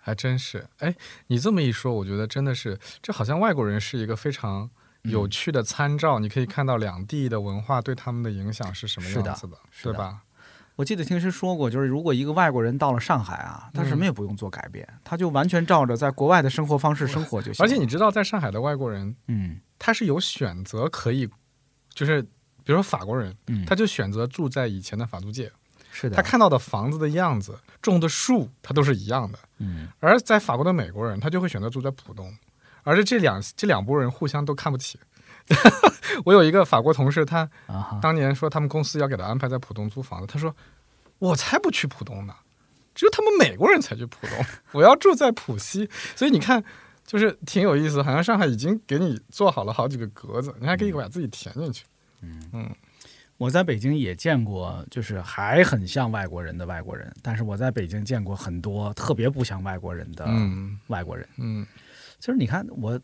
[0.08, 0.66] 还真是。
[0.78, 0.94] 哎，
[1.26, 4.70] 你这么一说，我觉得真的是，这好像外国人是一个非常
[5.02, 6.18] 有嗯趣的参照。
[6.18, 10.22] 你可以看到两地的文化对他们的影响是什么样子的，的对吧？
[10.76, 17.62] 我记得听谁说过，就是如果一个外国人到了上海啊，他什么也不用做改变，他就完全照着在国外的生活方式生活就行。
[17.62, 21.28] 而且你，知道，在上海的外国人，嗯，他是有选择可以
[21.92, 25.50] 就是比如说法国人，嗯，他就选择住在以前的法租界，
[26.00, 29.38] 是的，他看到的房子的样子、种的树，他都是一样的。
[29.58, 32.32] 嗯而在法国的美国人，他就会选择住在浦东，
[32.84, 34.98] 而且这两这两拨人互相都看不起。
[36.24, 37.48] 我有一个法国同事，他
[38.00, 40.54] 当年说他们公司要给他安排在浦东租房子，他说
[41.18, 42.34] ：“我才不去浦东呢，
[42.94, 46.62] 只有他们美国人才去浦东， 我要住在浦西。”所以你看，
[47.06, 51.84] 就是挺有意思，好像上海已经给你做好了好几个格子，你还可以把自己填进去。
[53.38, 61.26] 我在北京也见过，就是还很像外国人的外国人，但是我在北京见过很多特别不像外国人的嗯外国人。
[61.38, 61.64] 嗯
[62.18, 63.00] 就是你看我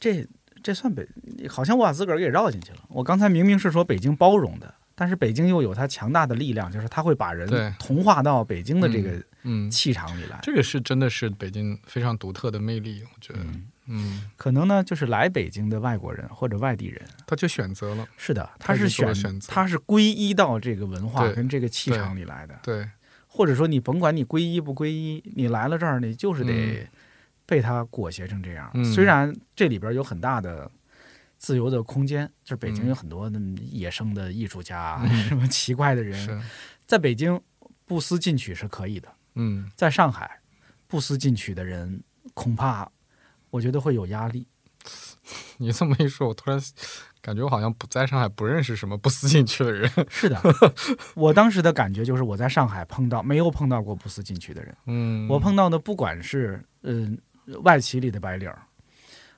[0.00, 0.26] 这
[0.60, 1.06] 这算北，
[1.48, 2.78] 好像我把自个儿给绕进去了。
[2.88, 10.40] 我刚才明明是说北京包容的，但是北京又有它强大的力量，就是它会把人同化到北京的这个嗯，气场里来。
[10.42, 13.38] 这个是真的是北京非常独特的魅力，我觉得。
[13.38, 19.52] 嗯，嗯，可能呢，就是来北京的外国人或者外地人，他就选择了，是的，他是选选择。
[19.52, 22.58] 他是皈依到这个文化跟这个气场里来的。
[22.62, 22.88] 对，
[23.26, 26.88] 或者说你甭管你皈依不皈依，你来了这儿，你就是得
[27.46, 28.70] 被他裹挟成这样。
[28.74, 28.84] 嗯。
[28.84, 30.70] 虽然这里边有很大的
[31.38, 36.42] 自由的空间，就是北京嗯有很多那么野生的艺术家，什么奇怪的人，
[36.86, 37.40] 在北京
[37.84, 39.70] 不思进取是可以的，嗯。
[39.76, 40.40] 在上海
[40.88, 42.02] 不思进取的人，
[42.34, 42.90] 恐怕
[43.56, 44.46] 我觉得会有压力。
[45.58, 46.60] 你这么一说，我突然
[47.20, 49.90] 感觉我好像不在上海不认识什么不思进取的人。
[50.08, 50.40] 是的，
[51.14, 54.76] 我当时的感觉就是我在上海碰到没有碰到过不思进取的人。
[54.86, 57.18] 嗯，我碰到的不管是嗯、
[57.64, 58.52] 外企里的白领，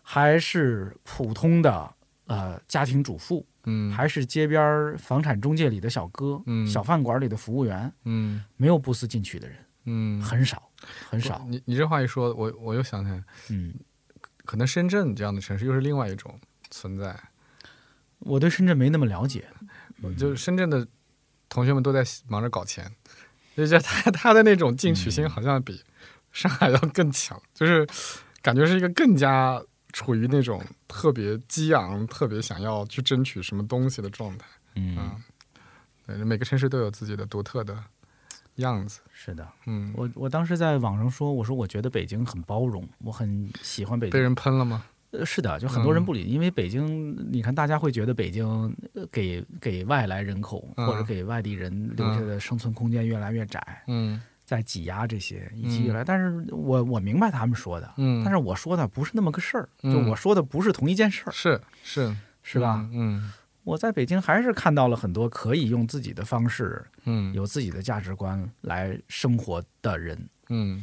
[0.03, 1.91] 还是普通的
[2.27, 9.57] 呃家庭主妇，嗯还是街边房产中介里的小哥，嗯小饭馆里的服务员，嗯没有不思进取的人，
[9.87, 10.71] 嗯很少，
[11.09, 11.43] 很少。
[11.49, 13.73] 你你这话一说，我我又想起来，嗯，
[14.49, 16.41] 可能深圳这样的城市又是另外一种
[16.71, 17.15] 存在。
[18.21, 19.47] 我对深圳没那么了解。
[20.17, 20.87] 就是深圳的
[21.49, 22.91] 同学们都在忙着搞钱，
[23.57, 25.83] 就觉得他他的那种进取嗯心好像比
[26.33, 27.87] 上海要更强，就是
[28.41, 29.61] 感觉是一个更加
[29.93, 34.47] 处于那种特别激昂、特别想要去争取什么东西的状态。
[34.77, 35.23] 嗯，嗯，
[36.07, 37.77] 对，每个城市都有自己的独特的
[38.63, 39.01] 样子。
[39.13, 39.47] 是的。
[39.67, 44.13] 嗯，我我当时在网上说，我说我觉得北京很包容，我很喜欢北京。
[44.13, 44.85] 被人喷了吗？
[45.11, 48.47] 呃，是的，就很多人嗯不理，因为北京，你看大家会觉得北京
[48.95, 54.21] 呃给给外来人口、或者嗯给外地人留下的生存空间越来越窄，嗯。
[54.45, 60.09] 在挤压这些以及嗯越来，但是我我明白他们说的，嗯，但是我说的不是那么个事儿，就嗯。
[60.09, 62.17] 我说的不是同一件事儿，是是。
[62.43, 62.89] 是吧？
[62.95, 63.31] 嗯
[63.69, 67.35] 我在北京还是看到了很多可以用自己的方式、嗯。
[67.35, 70.83] 有自己的价值观来生活的人，嗯。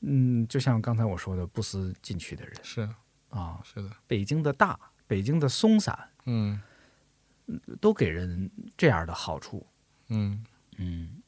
[0.00, 2.88] 嗯，就像刚才我说的，不思进取的人是。
[3.28, 6.60] 啊，是的，北京的大，北京的松散，嗯。
[7.80, 9.64] 都给人这样的好处。
[10.08, 10.44] 嗯。
[10.78, 11.22] 嗯，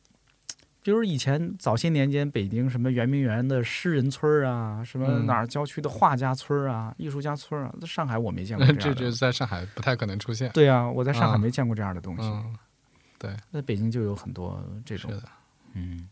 [0.89, 8.95] 比如以前早些年间，北京什么圆明园的诗人村儿啊，什么嗯哪儿郊区的画家村儿啊、艺术家村儿啊，在上海我没见过这这样的。
[9.03, 10.51] 这在上海不太可能出现。
[10.53, 12.23] 对啊，我在上海嗯没见过这样的东西。
[12.23, 12.57] 嗯，
[13.19, 15.29] 对，在北京就有很多这种，是的，
[15.75, 16.09] 嗯，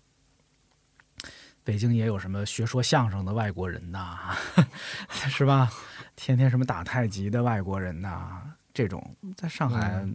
[1.65, 4.37] 北京也有什么学说相声的外国人呐，
[5.09, 5.71] 是吧？
[6.17, 8.43] 天天什么打太极的外国人呐，
[8.75, 10.07] 这种在上海。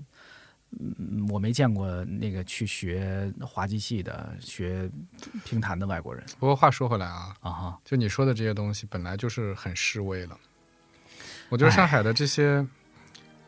[0.79, 4.89] 嗯嗯，我没见过那个去学滑稽戏的、学
[5.43, 7.79] 评弹的外国人不过话说回来啊，啊哈。
[7.83, 10.37] 就你说的这些东西本来就是很示威了。
[11.49, 12.65] 我觉得上海的这些，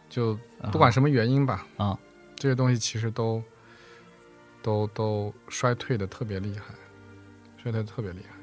[0.09, 0.37] 就
[0.71, 1.97] 不管什么原因吧，啊，
[2.35, 3.41] 这些东西其实都
[4.61, 6.75] 都都衰退的特别厉害，
[7.55, 8.35] 衰退的特别厉害。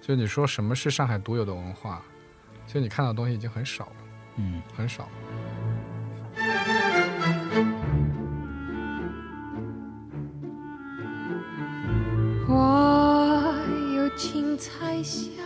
[0.00, 2.02] 就你说什么是上海独有的文化，
[2.66, 3.96] 其实你看到的东西已经很少了，
[4.36, 5.04] 嗯很少。
[5.04, 5.29] 花
[14.60, 15.42] 才想。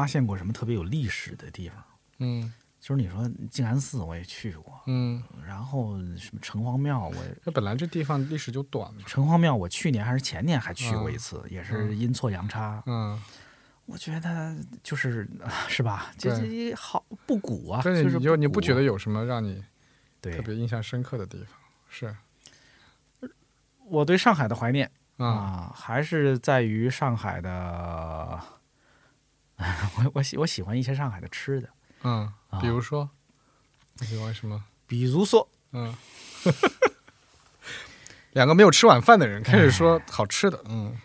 [0.00, 1.84] 发现过什么特别有历史的地方。
[2.20, 9.02] 嗯就是你说静安寺我也去过，嗯，然后什么城隍庙我也那本来这地方历史就短嘛。
[9.06, 12.82] 城隍庙我去年还是前年还去过嗯一次，也是阴错阳差。
[12.86, 13.22] 嗯，
[13.84, 15.28] 我觉得就是
[15.68, 16.10] 是吧？
[16.16, 19.62] 这对这好不古啊，真的，就是你就你不觉得有什么让你
[20.22, 21.58] 对特别印象深刻的地方？
[21.90, 22.16] 是
[23.90, 27.99] 我对上海的怀念啊，啊，还是在于上海的。
[30.04, 31.68] 我我喜我喜欢一些上海的吃的，
[32.02, 32.60] 嗯，啊。
[32.60, 33.08] 比如说？
[33.98, 34.64] 你喜欢什么？
[34.86, 35.94] 比如说嗯，
[38.32, 40.96] 两个没有吃晚饭的人开始说好吃的，嗯。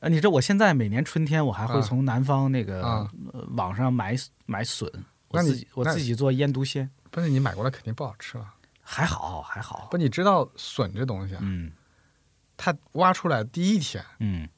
[0.00, 1.80] 呃，你知道我现在每年春天我还会啊。
[1.82, 3.10] 从南方那个、啊。
[3.32, 4.16] 呃网上买
[4.46, 4.88] 买笋，
[5.28, 8.54] 我自己我自己做腌笃鲜，不是你买过来肯定不好吃了。
[8.82, 9.88] 还好还好。
[9.90, 11.72] 不，，你知道笋这东西啊，嗯。
[12.56, 14.48] 它挖出来第一天，嗯，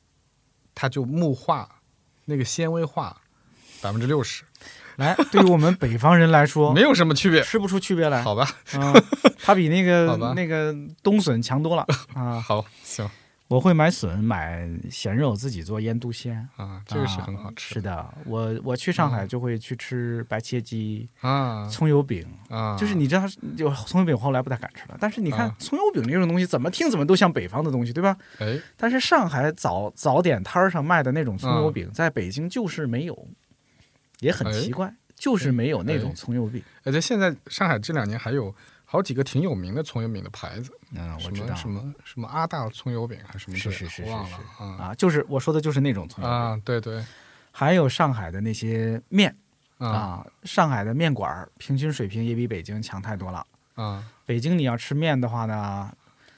[0.75, 1.81] 它就木化，
[2.25, 3.22] 那个纤维化
[3.83, 4.45] 百分之六十，
[4.97, 7.43] 来，对于我们北方人来说， 没有什么区别。
[7.43, 8.95] 吃不出区别来，好吧，啊，
[9.43, 11.85] 它比那个那个冬笋强多了。
[12.15, 12.41] 啊！
[12.41, 13.09] 好，行。
[13.49, 17.75] 我会买笋，买咸肉，自己做腌笃鲜，啊，这个是啊很好吃。
[17.75, 19.29] 是的，我我去上海嗯。
[19.29, 21.69] 就会去吃白切鸡、啊。
[21.69, 23.25] 葱油饼，啊，就是你知道，
[23.55, 24.97] 就葱油饼后来不太敢吃了。
[24.99, 25.55] 但是你看啊。
[25.59, 28.17] 葱油饼这种东西，怎么听怎么都像北方的东西，对吧？
[28.39, 33.29] 哎，但是上海早早点摊儿上卖的那种葱油嗯饼，在北京就是没有，
[34.23, 36.63] 也很哎奇怪，就是没有那种哎葱油饼。
[36.85, 38.55] 而且现在上海这两年还有
[38.87, 46.39] 好几个挺有名的葱油饼的牌子，嗯，我知道么什么什么阿大葱油饼还是什么是是是是忘了是啊啊，就是我说的就是那种葱油饼。
[46.39, 47.05] 啊，对对
[47.51, 49.35] 还有上海的那些面
[49.79, 53.47] 啊啊，上海的面馆儿平均水平也比北京强太多了。
[53.75, 55.91] 啊，北京你要吃面的话呢，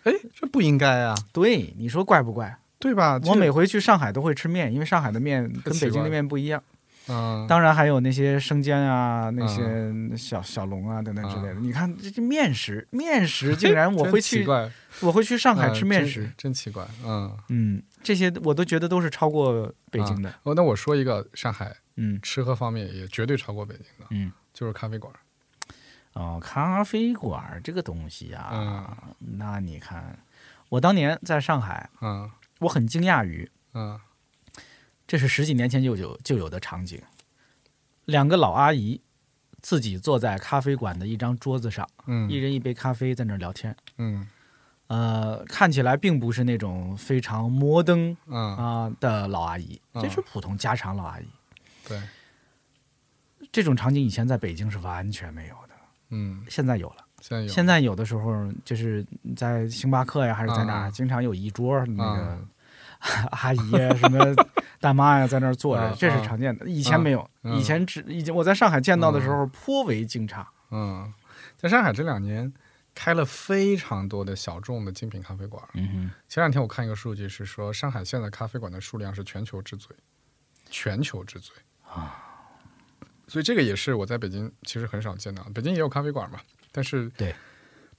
[0.04, 2.56] 哎，这不应该啊，对你说怪不怪？
[2.78, 3.18] 对吧？
[3.24, 6.62] 我每回去上海都会吃面，因为上海的面跟北京的面不一样。
[7.08, 11.54] 嗯，当然还有那些生煎啊，那些小小笼啊等等之类的。
[11.54, 14.46] 嗯你看这这面食，面食竟然我 会去，
[15.00, 16.30] 我会去上海吃面食。
[16.36, 17.36] 真奇怪，嗯。
[17.48, 20.34] 嗯，这些我都觉得都是超过北京的。
[20.44, 25.12] 哦，那我说一个上海嗯吃喝方面也绝对超过北京的，嗯，就是咖啡馆。
[26.14, 30.16] 哦，咖啡馆这个东西啊，嗯那你看，
[30.68, 32.30] 我当年在上海，嗯
[32.60, 33.98] 我很惊讶于嗯
[35.06, 37.00] 这是十几年前就有就有的场景，
[38.06, 39.00] 两个老阿姨
[39.60, 43.74] 自己坐在咖啡馆的一张桌子上，嗯一人一杯咖啡，在那儿聊天。
[43.98, 44.26] 嗯
[44.86, 51.26] 呃，看起来并不是那种非常摩登嗯，啊、的老阿姨，嗯这是普通家常老阿姨。
[51.88, 52.02] 对，
[53.50, 55.74] 这种场景以前在北京是完全没有的，
[56.10, 56.96] 嗯，现在有了。
[57.22, 62.46] 现在有，现在有的时候就是在星巴克呀，还是在哪经常有一桌那个
[63.32, 64.34] 阿姨呀、什么
[64.80, 66.66] 大妈呀在那儿坐着，嗯 这是常见的。
[66.68, 70.44] 以前没有，嗯以前只以前我在上海见到的时候颇为惊诧。
[70.70, 71.12] 嗯，
[71.56, 72.52] 在上海这两年
[72.94, 75.62] 开了非常多的小众的精品咖啡馆。
[75.74, 79.94] 嗯前两天我看一个数据是说，上海现在咖啡馆的数量是全球之最，
[80.70, 81.54] 全球之最
[81.86, 82.20] 啊。
[83.26, 86.40] 所以这个也是我在北京其实很少见到，北京也有咖啡馆嘛，
[86.72, 87.34] 但是对，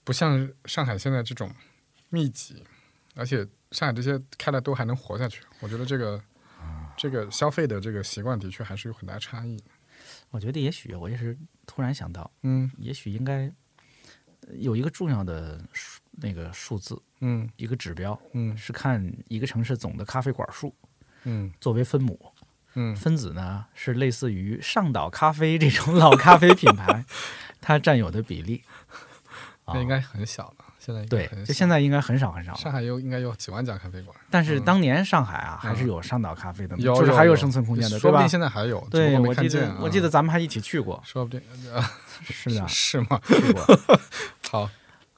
[0.04, 1.50] 不像上海现在这种
[2.10, 2.64] 密集，
[3.16, 5.44] 而且上海这些开了都还能活下去。
[5.60, 6.24] 我觉得这个
[6.96, 9.62] 这个消费的这个习惯的确还是有很大差异。
[10.32, 13.52] 我觉得也许我也是突然想到，嗯也许应该
[14.54, 20.74] 有一个重要的数那个数字，嗯一个指标嗯是看一个城市总的咖啡馆数
[21.24, 22.18] 嗯作为分母。
[22.78, 27.06] 嗯分子呢是类似于上岛咖啡这种老咖啡品牌，
[27.62, 28.64] 它占有的比例。
[29.68, 32.58] 那应该很小了，现在对就现在应该很少很少了。
[32.58, 38.30] 上海有应该有几万家咖啡馆，但是嗯当年上海啊，还是嗯有上岛咖啡的，就是还有生存空间的，对吧说不定？
[38.30, 41.42] 现在还有，对，我记得我记得咱们还一起去过，说不定
[41.74, 41.82] 呃
[42.24, 43.20] 是的，是吗？
[43.26, 43.80] 去过。
[44.52, 44.70] 好，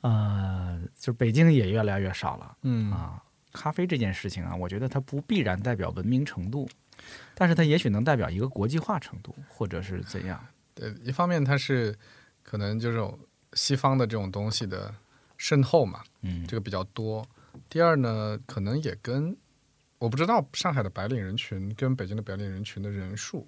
[0.02, 3.22] 呃，就北京也越来越少了嗯啊。
[3.53, 6.69] 咖啡这件事情啊，我觉得它不必然代表文明程度，
[7.34, 10.39] 但是它也许能代表一个国际化程度，或者是怎样。
[10.76, 11.95] 对，一方面它是
[12.44, 13.03] 可能就是
[13.53, 14.94] 西方的这种东西的
[15.38, 17.26] 渗透嘛，嗯，这个比较多。
[17.69, 19.35] 第二呢，可能也跟
[19.99, 23.47] 我不知道上海的白领人群跟北京的白领人群的人数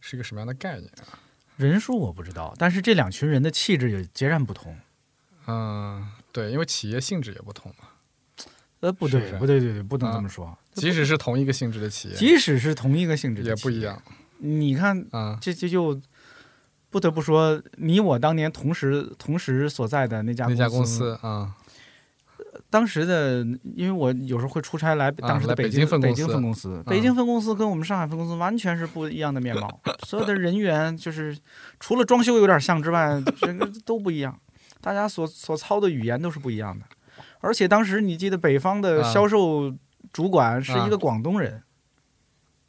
[0.00, 1.18] 是一个什么样的概念啊？
[1.56, 4.76] 人数我不知道，但是这两群人的气质也截然不同。
[5.46, 7.88] 嗯，对，因为企业性质也不同嘛。
[8.80, 10.56] 呃，不对，是不是不对，对对，不能啊这么说。
[10.72, 14.02] 即使是同一个性质的企业，即使是同一个性质的企业也不一样。
[14.38, 15.38] 你看，啊。
[15.40, 16.00] 这这就
[16.90, 21.54] 不得不说，你我当年同时同时所在的那家那家公公司啊，
[22.68, 23.44] 当时的，
[23.76, 31.36] 因为我有时候会出差来当时的北京北京分公司京分公司，啊北京分公司跟我们上海分公司完全是不一样的面貌，所有的人员就是
[31.78, 34.38] 除了装修有点像之外，整个都不一样，
[34.80, 36.84] 大家所所操的语言都是不一样的。
[37.40, 39.74] 而且当时你记得北方的啊销售
[40.12, 41.62] 主管是啊一个广东人、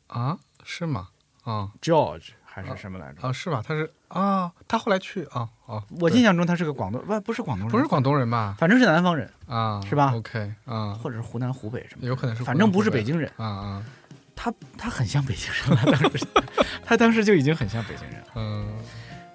[0.08, 1.10] 啊，是吗？
[1.44, 3.28] 啊 George 还是什么来着？
[3.28, 3.64] 啊，是吧？
[3.66, 8.56] 他是啊，他后来去啊啊，我印象中他是个广东，不不是广东人，不是广东人吧？
[8.58, 13.32] 反正是南方人，啊，是吧？OK 啊，或者是湖南、湖北什么，有可能是，反正不是北北京人。
[13.38, 13.86] 啊啊，
[14.36, 16.28] 他他很像北京人了， 当时
[16.86, 18.28] 他当时就已经很像北京人了。
[18.36, 18.68] 嗯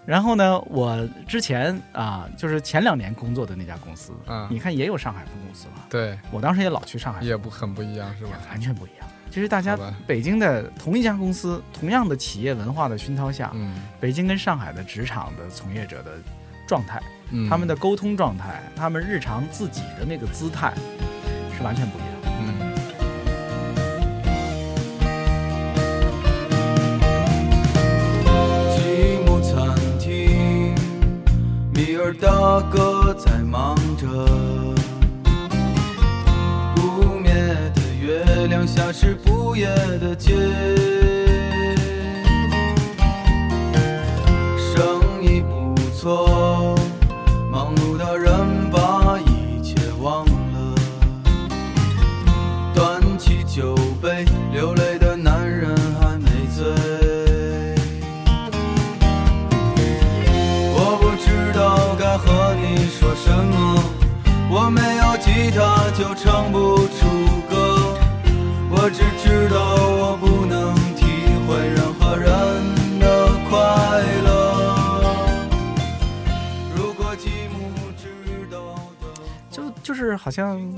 [0.05, 8.31] 然后呢，我之前啊，就是前两年工作的那家公司，啊你看也有上海分公司嘛，对，我当时也老去上海，也不很不一样是吧？
[8.49, 9.09] 完全不一样。
[9.37, 16.13] 其实大家北京的同一家公司，同样的企业文化的熏陶下，嗯北京跟上海的职场的从业者的
[16.67, 17.03] 状态，
[17.33, 20.73] 嗯，他们的沟通状态，他们日常自己的那个姿态
[21.55, 22.31] 是完全不一样的。
[22.41, 22.73] 嗯
[28.73, 30.75] 寂寞餐厅，
[31.75, 34.66] 米尔大哥在忙着。
[38.17, 39.67] 月亮下是不夜
[40.01, 40.33] 的街，
[44.59, 46.75] 生意不错，
[47.51, 50.75] 忙碌的人把一切忘了。
[52.75, 56.65] 端起酒杯，流泪的男人还没醉。
[60.73, 63.83] 我不知道该和你说什么，
[64.49, 67.06] 我没有吉他就唱不出，
[68.87, 71.03] 我只知道我不能体
[71.45, 72.31] 会任何人
[73.01, 73.59] 的快
[74.23, 75.43] 乐。
[76.77, 77.59] 如果寂寞
[77.97, 79.11] 知道的。
[79.51, 80.73] 就就是好像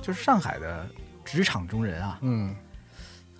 [0.00, 0.88] 就是上海的
[1.24, 2.54] 职场中人啊，嗯，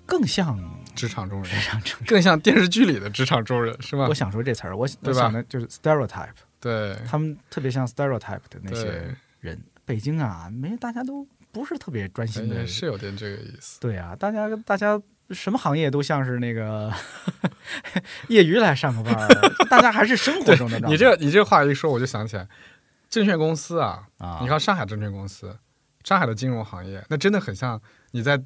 [0.05, 0.59] 更像
[0.97, 2.09] 职场中职人，场中人。
[2.09, 4.15] 更像电视剧里的职场中人是吧我？
[4.15, 9.63] 想说这词儿，我我对吧想的就是 stereotype，对他们特别像 stereotype 的那些人。
[9.85, 11.25] 北京啊，没大家都
[11.59, 13.81] 不是特别专心的哎，是有点这个意思。
[13.81, 16.93] 对啊，大家大家什么行业都像是那个
[18.29, 19.29] 业余来上个班儿，
[19.69, 20.79] 大家还是生活中的。
[20.87, 22.47] 你这你这话一说，我就想起来，
[23.11, 25.59] 证券公司啊，啊，你看上海证券公司，
[26.05, 27.81] 上海的金融行业，那真的很像
[28.13, 28.41] 你在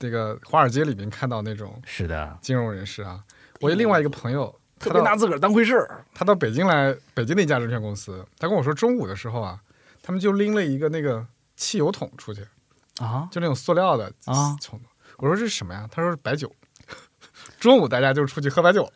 [0.00, 3.20] 那个华尔街里面看到那种是的，金融人士啊。
[3.60, 6.04] 我另外一个朋友，特别拿自个儿当回事儿。
[6.14, 9.58] 他到北京来，北京的一家证券公司，他跟我说，中午的时候啊，
[10.02, 11.26] 他们就拎了一个那个
[11.56, 12.46] 汽油桶出去，
[12.98, 14.80] 啊就那种塑料的啊桶。
[15.18, 15.88] 我说这是什么呀？
[15.90, 16.54] 他说是白酒。
[17.58, 18.88] 中午大家就出去喝白酒，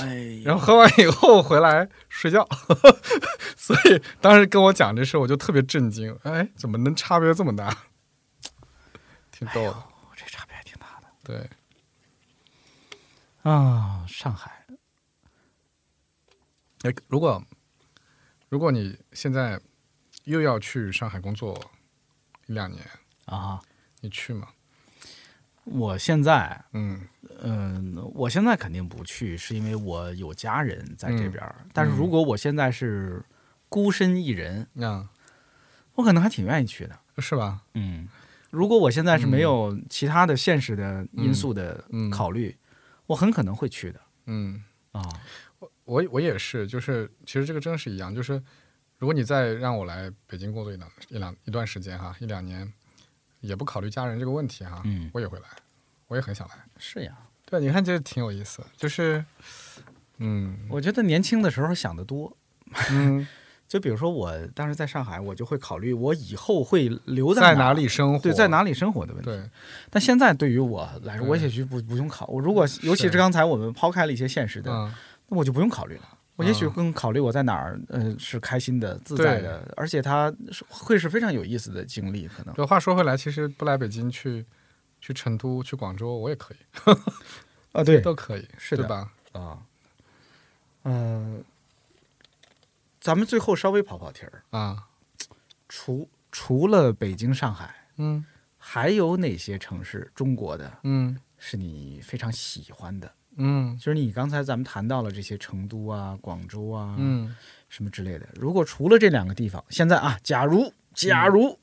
[0.00, 2.46] 哎然后喝完以后回来睡觉，
[3.56, 6.16] 所以当时跟我讲这事，我就特别震惊。
[6.24, 7.76] 哎，怎么能差别这么大？
[9.30, 9.84] 挺逗的，
[10.16, 11.48] 这差别还挺大的对，
[13.42, 14.04] 啊。
[14.08, 14.66] 上海，
[16.82, 17.40] 哎，如果
[18.48, 19.60] 如果你现在
[20.24, 21.56] 又要去上海工作
[22.46, 22.84] 一两年，
[23.28, 23.60] 啊，
[24.00, 24.48] 你去吗？
[25.64, 27.06] 我现在，嗯
[27.40, 31.56] 嗯，我现在肯定不去，是因为我有家人在这嗯边儿。
[31.74, 33.22] 但是如果我现在是
[33.68, 35.10] 孤身一人，啊，
[35.94, 36.98] 我可能还挺愿意去的。
[37.18, 37.62] 是吧？
[37.74, 38.08] 嗯，
[38.50, 42.56] 如果我现在是没有其他的现实的因素的嗯考虑，
[43.06, 45.02] 我很可能会去的嗯，啊。
[45.84, 48.42] 我我也是，就是其实这个真是一样，就是
[48.98, 52.72] 如果你再让我来北京工作一两一两一段时间哈，一两年，
[53.40, 55.44] 也不考虑家人这个问题哈，嗯我也会来，
[56.08, 56.54] 我也很想来。
[56.78, 57.12] 是呀，
[57.46, 59.24] 对，你看这挺有意思，就是，
[60.18, 62.36] 嗯我觉得年轻的时候想的多。
[62.90, 63.26] 嗯，
[63.68, 68.18] 就比如说我当时在上海，我就会考虑我以后会留在哪哪里生活？
[68.18, 69.30] 对，在哪里生活的问题。
[69.30, 69.48] 对，
[69.90, 72.26] 但现在对于我来说，我也许不不用考。
[72.26, 74.92] 我如果尤其是刚才我们抛开了一些现实的，嗯，
[75.28, 76.17] 那我就不用考虑了。
[76.38, 80.32] 我也许嗯更考虑我在哪儿，呃，是开心的、自在的，而且它
[80.68, 82.54] 会是非常有意思的经历，可能。
[82.54, 84.46] 这话说回来，其实不来北京去
[85.00, 86.58] 去成都、去广州，我也可以，
[87.72, 89.12] 啊，对 都可以，是的对吧？
[89.32, 89.58] 啊，
[90.84, 91.42] 嗯、
[93.00, 94.86] 咱们最后稍微跑跑题儿，啊，
[95.68, 98.24] 除除了北京、上海，嗯
[98.56, 103.12] 还有哪些城市中国的嗯是你非常喜欢的？
[103.38, 107.34] 嗯就是你刚才咱们谈到了这些成都啊、广州啊，嗯
[107.68, 108.28] 什么之类的。
[108.34, 111.58] 如果除了这两个地方，现在啊，假如假如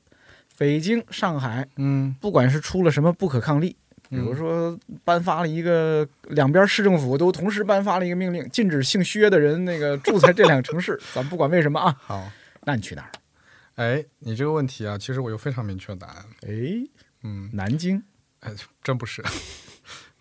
[0.58, 3.76] 北京、上海，嗯，不管是出了什么不可抗力，
[4.08, 12.30] 比如说颁发了一个两边市政府都同时颁发了一个命令，禁止姓薛的人那个住在这两个城市， 咱不管为什么啊，好。
[12.62, 13.10] 那你去哪儿？
[13.76, 16.24] 哎，你这个问题啊，其实我有非常明确的答案。
[16.46, 16.50] 哎，
[17.22, 18.02] 嗯，南京，
[18.40, 18.50] 哎，
[18.82, 19.22] 真不是，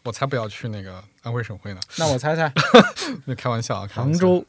[0.05, 1.81] 我才不要去那个安徽省会呢。
[1.97, 2.51] 那我猜猜，
[3.25, 4.45] 那开玩笑啊，开杭州。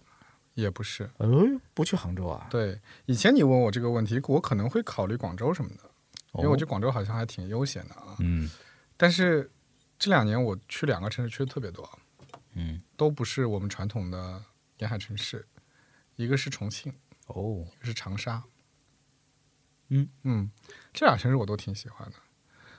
[0.54, 1.26] 也不是，哎，
[1.74, 2.46] 不去杭州啊？
[2.48, 5.84] 对，以前你问我这个问题，我可能会考虑广州什么的，
[6.36, 8.16] 因为我觉得哦广州好像还挺悠闲的啊。
[8.20, 8.50] 嗯
[8.96, 9.50] 但是
[9.98, 11.86] 这两年我去两个城市去的特别多，
[12.54, 14.42] 嗯，都不是我们传统的
[14.78, 15.46] 沿海城市，
[16.14, 16.90] 一个是重庆，
[17.26, 18.42] 哦，一个是长沙。
[19.88, 20.50] 嗯嗯，
[20.94, 22.16] 这俩城市我都挺喜欢的。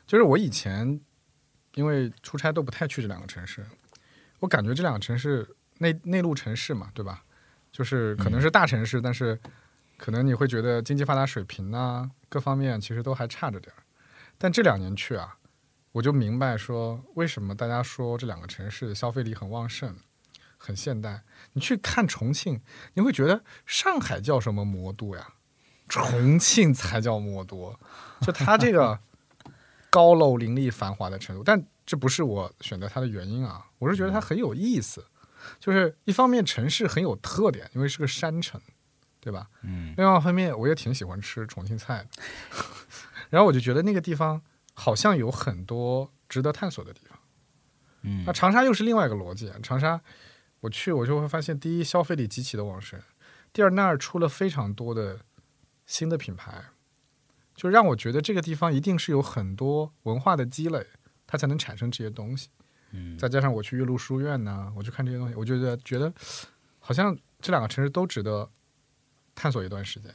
[0.07, 0.99] 就是我以前
[1.77, 3.63] 因为出差都不太去这两个城市，
[4.39, 5.47] 我感觉这两个城市
[5.77, 7.23] 内内陆城市嘛，对吧？
[7.71, 9.39] 就是可能是大城市，但是
[9.95, 13.83] 可能你会觉得经济发达水平啊各方面其实都还差着点儿。
[14.39, 15.37] 但这两年去啊，
[15.91, 19.95] 我就明白说为什么大家说这两个城市消费力很旺盛、
[20.57, 21.21] 很现代。
[21.53, 22.59] 你去看重庆，
[22.95, 25.27] 你会觉得上海叫什么魔都呀？
[25.87, 27.79] 重庆才叫魔都，
[28.21, 28.99] 就它这个
[29.89, 31.43] 高楼林立、繁华的程度。
[31.43, 35.05] 但这不是我选择它的原因啊，我是觉得它很有意思。
[35.59, 38.59] 就是一方面城市很有特点，因为是个山城，
[39.21, 39.47] 对吧？
[39.61, 42.23] 嗯另外一方面，我也挺喜欢吃重庆菜的。
[43.29, 44.41] 然后我就觉得那个地方
[44.73, 47.17] 好像有很多值得探索的地方。
[48.01, 49.51] 嗯那长沙又是另外一个逻辑。
[49.63, 50.01] 长沙
[50.59, 52.99] 我去，我就会发现，第一，消费力极其的旺盛；
[53.53, 55.19] 第二，那儿出了非常多的
[55.85, 56.65] 新的品牌，
[57.57, 60.85] 就让我觉得这个地方一定是有很多文化的积累，
[61.25, 62.49] 它才能产生这些东西。
[62.91, 66.13] 嗯再加上我去岳麓书院呢，我去看这些东西，我觉得觉得
[66.79, 68.49] 好像这两个城市都值得
[69.35, 70.13] 探索一段时间。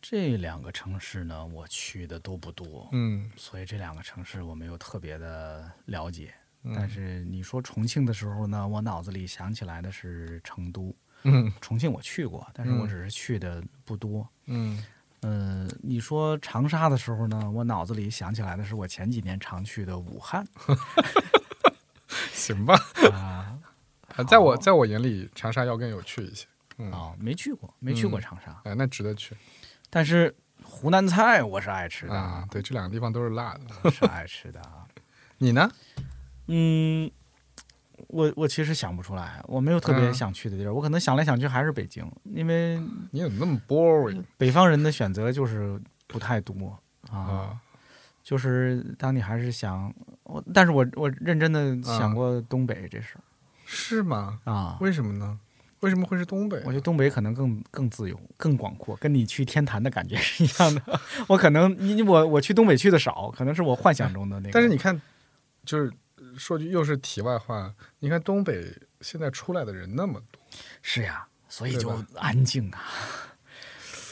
[0.00, 6.32] 这两个城市呢，我去的都不多，嗯，所以这两个城市我没有特别的了解。
[6.64, 10.94] 嗯但是你说重庆的时候呢，我脑子里想起来的是成都。
[11.24, 14.26] 嗯重庆我去过，但是我嗯只是去的不多。
[14.46, 14.84] 嗯嗯、
[15.80, 20.46] 你说长沙的时候呢，我脑子里想起来的是我前几年常去的武汉
[22.32, 22.74] 行吧。
[23.12, 23.58] 啊
[24.16, 26.46] 啊，在我在我眼里，长沙要更有趣一些。
[26.78, 29.36] 嗯，啊，没去过，没去过嗯长沙，哎，那值得去
[29.88, 32.46] 但是湖南菜我是爱吃的，啊。
[32.50, 33.90] 对，这两个地方都是辣的。
[33.90, 34.86] 是爱吃的啊。
[35.38, 35.70] 你呢？
[36.48, 37.10] 嗯，
[38.12, 42.80] 我我其实想不出来，我没有特别嗯想去的地儿，我可能想来想去还是北京，因为
[43.10, 46.78] 你怎么那么 boring 北方人的选择就是不太多
[47.10, 47.18] 啊。
[47.18, 47.60] 啊？
[48.22, 53.20] 就是当你还是想我，但是我我认真的想啊过东北这事儿
[53.64, 54.38] 是吗？
[54.44, 54.78] 啊。
[54.80, 55.40] 为什么呢？
[55.80, 56.56] 为什么会是东北？
[56.64, 61.00] 我觉得东北可能更更自由、更广阔，跟你去天坛的感觉是一样的。
[61.26, 64.52] 我可能你我我去东北去的少，可能是我幻想中的那个。
[64.52, 65.02] 但是你看，
[65.64, 65.92] 就是
[66.36, 70.40] 说句又是题外话，你看东北现在出来的人那么多，
[70.82, 72.80] 是呀，所以就安静啊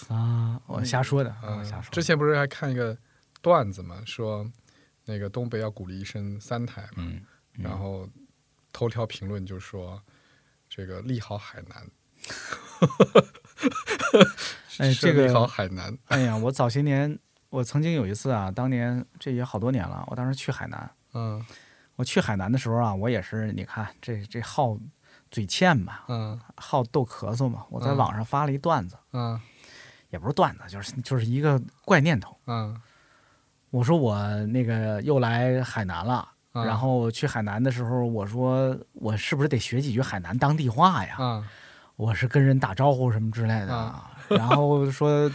[0.08, 0.60] 啊！
[0.66, 1.90] 我瞎说的，嗯我瞎说的。
[1.90, 2.96] 之前不是还看一个
[3.40, 4.50] 段子嘛，说
[5.04, 7.22] 那个东北要鼓励生三胎嘛，嗯，
[7.56, 8.08] 嗯然后
[8.72, 10.02] 头条评论就说
[10.68, 11.90] 这个利好海南，
[14.78, 17.18] 哎是利好这个海南，哎呀，我早些年
[17.48, 20.90] 我曾经有一次啊，当年这也好多年了，我当时去海南。
[21.14, 21.44] 嗯
[22.00, 24.74] 我去海南的时候啊，我也是，你看这这好
[25.30, 27.62] 嘴欠嘛，嗯好逗咳嗽嘛。
[27.68, 29.38] 我在嗯网上发了一段子，嗯
[30.08, 32.34] 也不是段子，就是就是一个怪念头。
[32.46, 32.74] 嗯，
[33.68, 34.16] 我说我
[34.46, 41.16] 那个又来海南了，嗯然后去海南的时候，我说我是不是得学几句海南当地话呀？
[41.18, 41.44] 啊
[41.96, 43.74] 我是跟人打招呼什么之类的。
[43.76, 45.30] 啊然后说、呃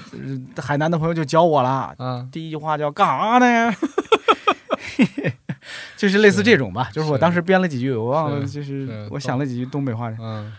[0.64, 3.72] 海南的朋友就教我了，嗯第一句话叫干啥呢？
[5.98, 10.10] 就是类似这种吧，就是我当时编了几句，我忘了，就是是我想了几句东北话。
[10.20, 10.54] 嗯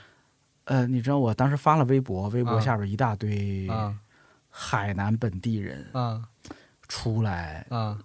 [0.64, 3.94] 呃，你知道我当时发了微博，微博啊下边一大堆啊
[4.50, 6.24] 海南本地人啊
[6.88, 7.96] 出来啊，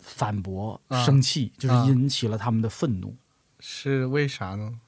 [0.00, 3.14] 反驳、啊生气，就是啊引起了他们的愤怒。
[3.60, 4.80] 是为啥呢？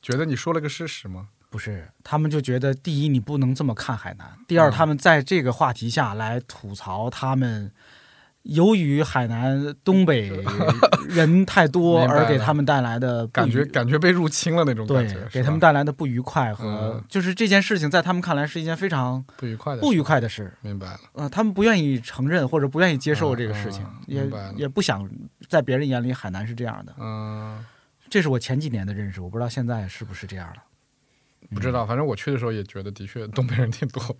[0.00, 1.30] 觉得你说了个事实吗？
[1.50, 7.72] 不是，他们就觉得第一，你不能这么看海南；第二，嗯他们在这个话题下来吐槽他们。
[8.48, 10.30] 由于海南东北
[11.08, 16.64] 人太多，而给他们带来的感觉感觉被入侵了那种感对觉，，给他们带带来的不愉快和
[16.94, 20.52] 嗯就是这件事情在他们看来是一件非常不愉快的不愉事，快的事。
[20.60, 21.00] 明白了。
[21.14, 25.08] 呃，他们不愿意承认或者不愿意接受这个事情，嗯嗯也也不想
[25.48, 26.94] 在别人眼里海南是这样的。
[27.00, 27.64] 嗯，
[28.08, 30.62] 这是我前几年的认识，我不知道现在是不是这样了。
[31.52, 34.16] 不知道，反正我去的时候也觉得的确东北人挺多的。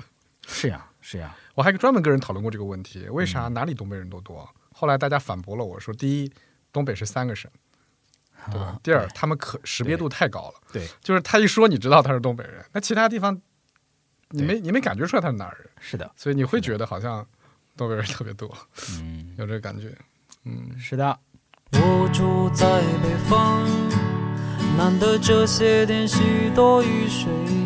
[0.48, 4.46] 是呀，是呀，我还专门跟人讨论过这个问题，为嗯啥哪里东北人都多？
[4.72, 6.30] 后来大家反驳了我说，第一，
[6.70, 7.50] 东北是三个省，
[8.52, 8.66] 对吧？
[8.66, 8.80] 啊？
[8.82, 13.40] 第二，他们可识别度太高了，对，就是他一说你知道他是东北人，那其他地方
[14.28, 17.26] 你没你没感觉出来他是哪儿人，是的，所以你会觉得好像
[17.74, 18.54] 东北人特别多，
[19.00, 19.96] 嗯，有这个感觉。
[20.44, 21.18] 嗯，是的，
[21.72, 22.66] 我住在
[23.02, 23.66] 北方，
[24.76, 27.65] 难得这些天许多雨水。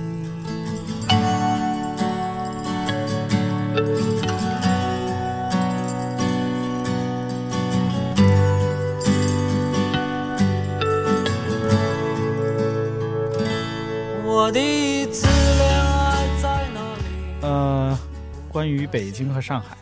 [18.51, 19.77] 关于北京和上海，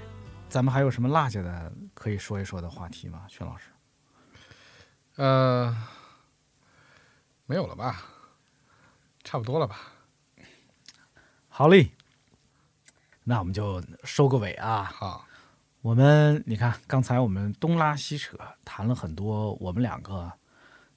[0.47, 3.25] 咱们还有什么落下的可以说一说的话题吗？
[3.27, 3.65] 薛老师，
[5.15, 5.75] 呃，
[7.47, 8.05] 没有了吧？
[9.23, 9.91] 差不多了吧？
[11.47, 11.89] 好嘞，
[13.23, 14.83] 那我们就收个尾啊。
[14.83, 15.25] 好，
[15.81, 20.31] 我们你看，刚才我们东拉西扯，谈了很多我们两个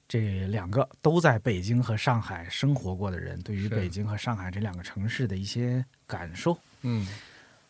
[0.07, 6.55] 这两个都在北京和上海生活过的人，对于北京和上海这两个城市的一些感受。
[6.83, 7.07] 嗯，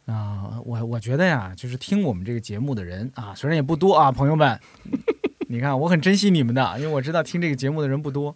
[0.06, 4.60] 啊、我我觉得呀，就是听我们这个节目的人啊，虽然也不多啊，朋友们，
[5.48, 8.36] 你看我很珍惜你们的，因为我知道听这个节目的人不多。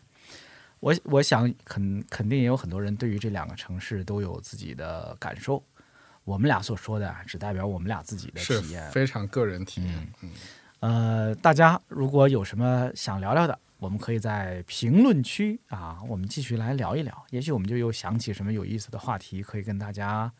[0.80, 5.62] 我我想肯肯定也有很多人对于这两个城市都有自己的感受。
[6.24, 8.92] 我们俩所说的啊，只代表我们俩自己的体验。
[8.92, 10.14] 非常个人体验。
[10.22, 10.30] 嗯，
[10.82, 17.26] 呃，大家如果有什么想聊聊的，我们可以在评论区啊，我们继续来聊一聊。
[17.32, 20.32] 也许我们就又想起什么有意思的话题，可以跟大家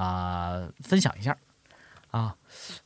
[0.00, 1.36] 啊、分享一下
[2.10, 2.34] 啊。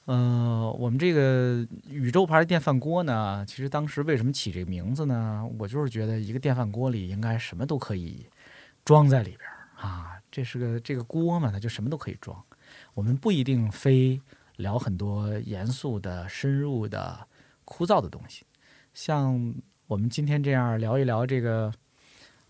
[0.07, 5.49] 呃，我们这个宇宙牌电饭锅呢，其实当时为什么起这个名字呢？
[5.59, 8.27] 我就是觉得一个电饭锅里应该什么都可以
[8.85, 9.41] 装在里边
[9.77, 10.19] 啊。
[10.31, 12.43] 这是个这个锅嘛，它就什么都可以装。
[12.95, 14.21] 我们不一定非
[14.57, 17.27] 聊很多严肃的、深入的、
[17.65, 18.45] 枯燥的东西，
[18.93, 19.55] 像
[19.87, 21.73] 我们今天这样聊一聊这个，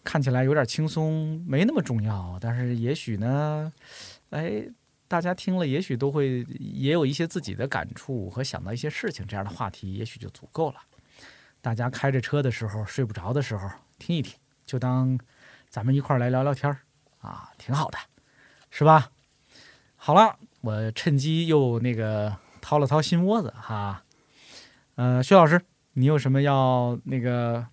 [0.02, 3.70] 看起来有点轻松，没那么重要，但是也许呢，
[4.34, 4.68] 哎，
[5.06, 10.80] 大家听了也许都会也有一些自己的感触和想到一些事情，这样的话题也许就足够了。
[11.60, 14.36] 大家开着车的时候、睡不着的时候听一听，
[14.66, 15.16] 就当
[15.68, 16.80] 咱们一块儿来聊聊天儿
[17.20, 17.98] 啊，挺好的，
[18.70, 19.12] 是吧？
[19.94, 24.02] 好了，我趁机又那个掏了掏心窝子哈。
[24.96, 25.62] 呃，薛老师，
[25.92, 27.64] 你有什么要那个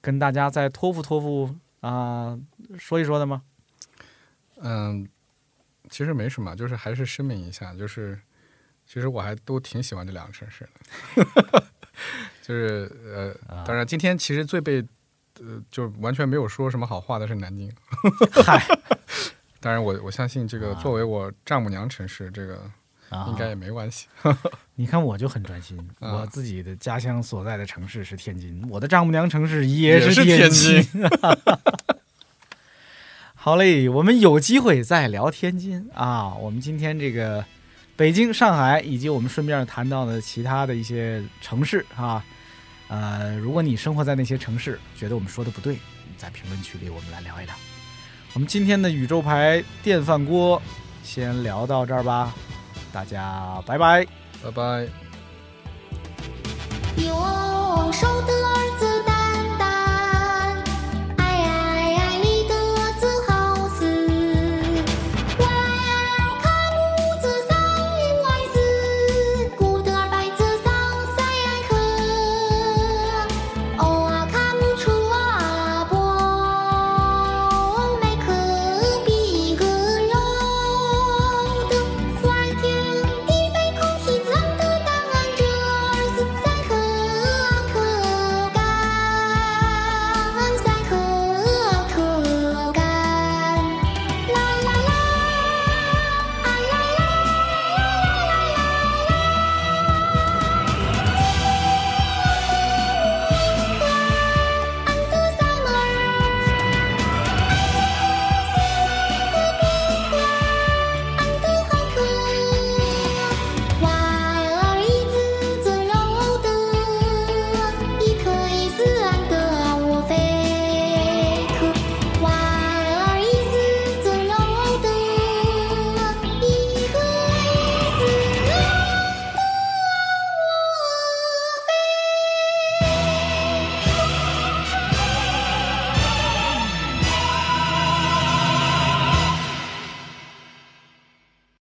[0.00, 2.36] 跟大家再托付托付啊、
[2.76, 3.42] 说一说的吗？
[4.64, 5.08] 嗯，
[5.92, 8.18] 其实没什么，就是还是声明一下，就是
[8.86, 10.66] 其实我还都挺喜欢这两个城市
[11.14, 11.64] 的，
[12.42, 14.82] 就是呃，当然今天其实最被
[15.40, 17.70] 呃就完全没有说什么好话的是南京，
[18.44, 18.60] 嗨，
[19.60, 22.58] 当然我我相信这个作为我丈母娘城市，这个
[23.10, 24.08] 啊应该也没关系。
[24.74, 31.02] 你看我就很专心， 啊我自己的家乡所在的城市是天津，我的丈母娘城市也也是天天津
[33.44, 36.32] 好嘞，我们有机会再聊天津啊。
[36.34, 37.44] 我们今天这个
[37.96, 42.24] 北京、上海，以及我们顺便谈到的其他的一些城市啊，
[42.86, 45.76] 呃，如果你生活在那些城市，觉得我们说的不对，
[46.16, 47.52] 在评论区里我们来聊一聊。
[48.34, 50.62] 我们今天的宇宙牌电饭锅
[51.02, 52.32] 先聊到这儿吧，
[52.92, 54.06] 大家拜拜。
[54.40, 54.86] 拜拜。
[56.96, 57.12] 有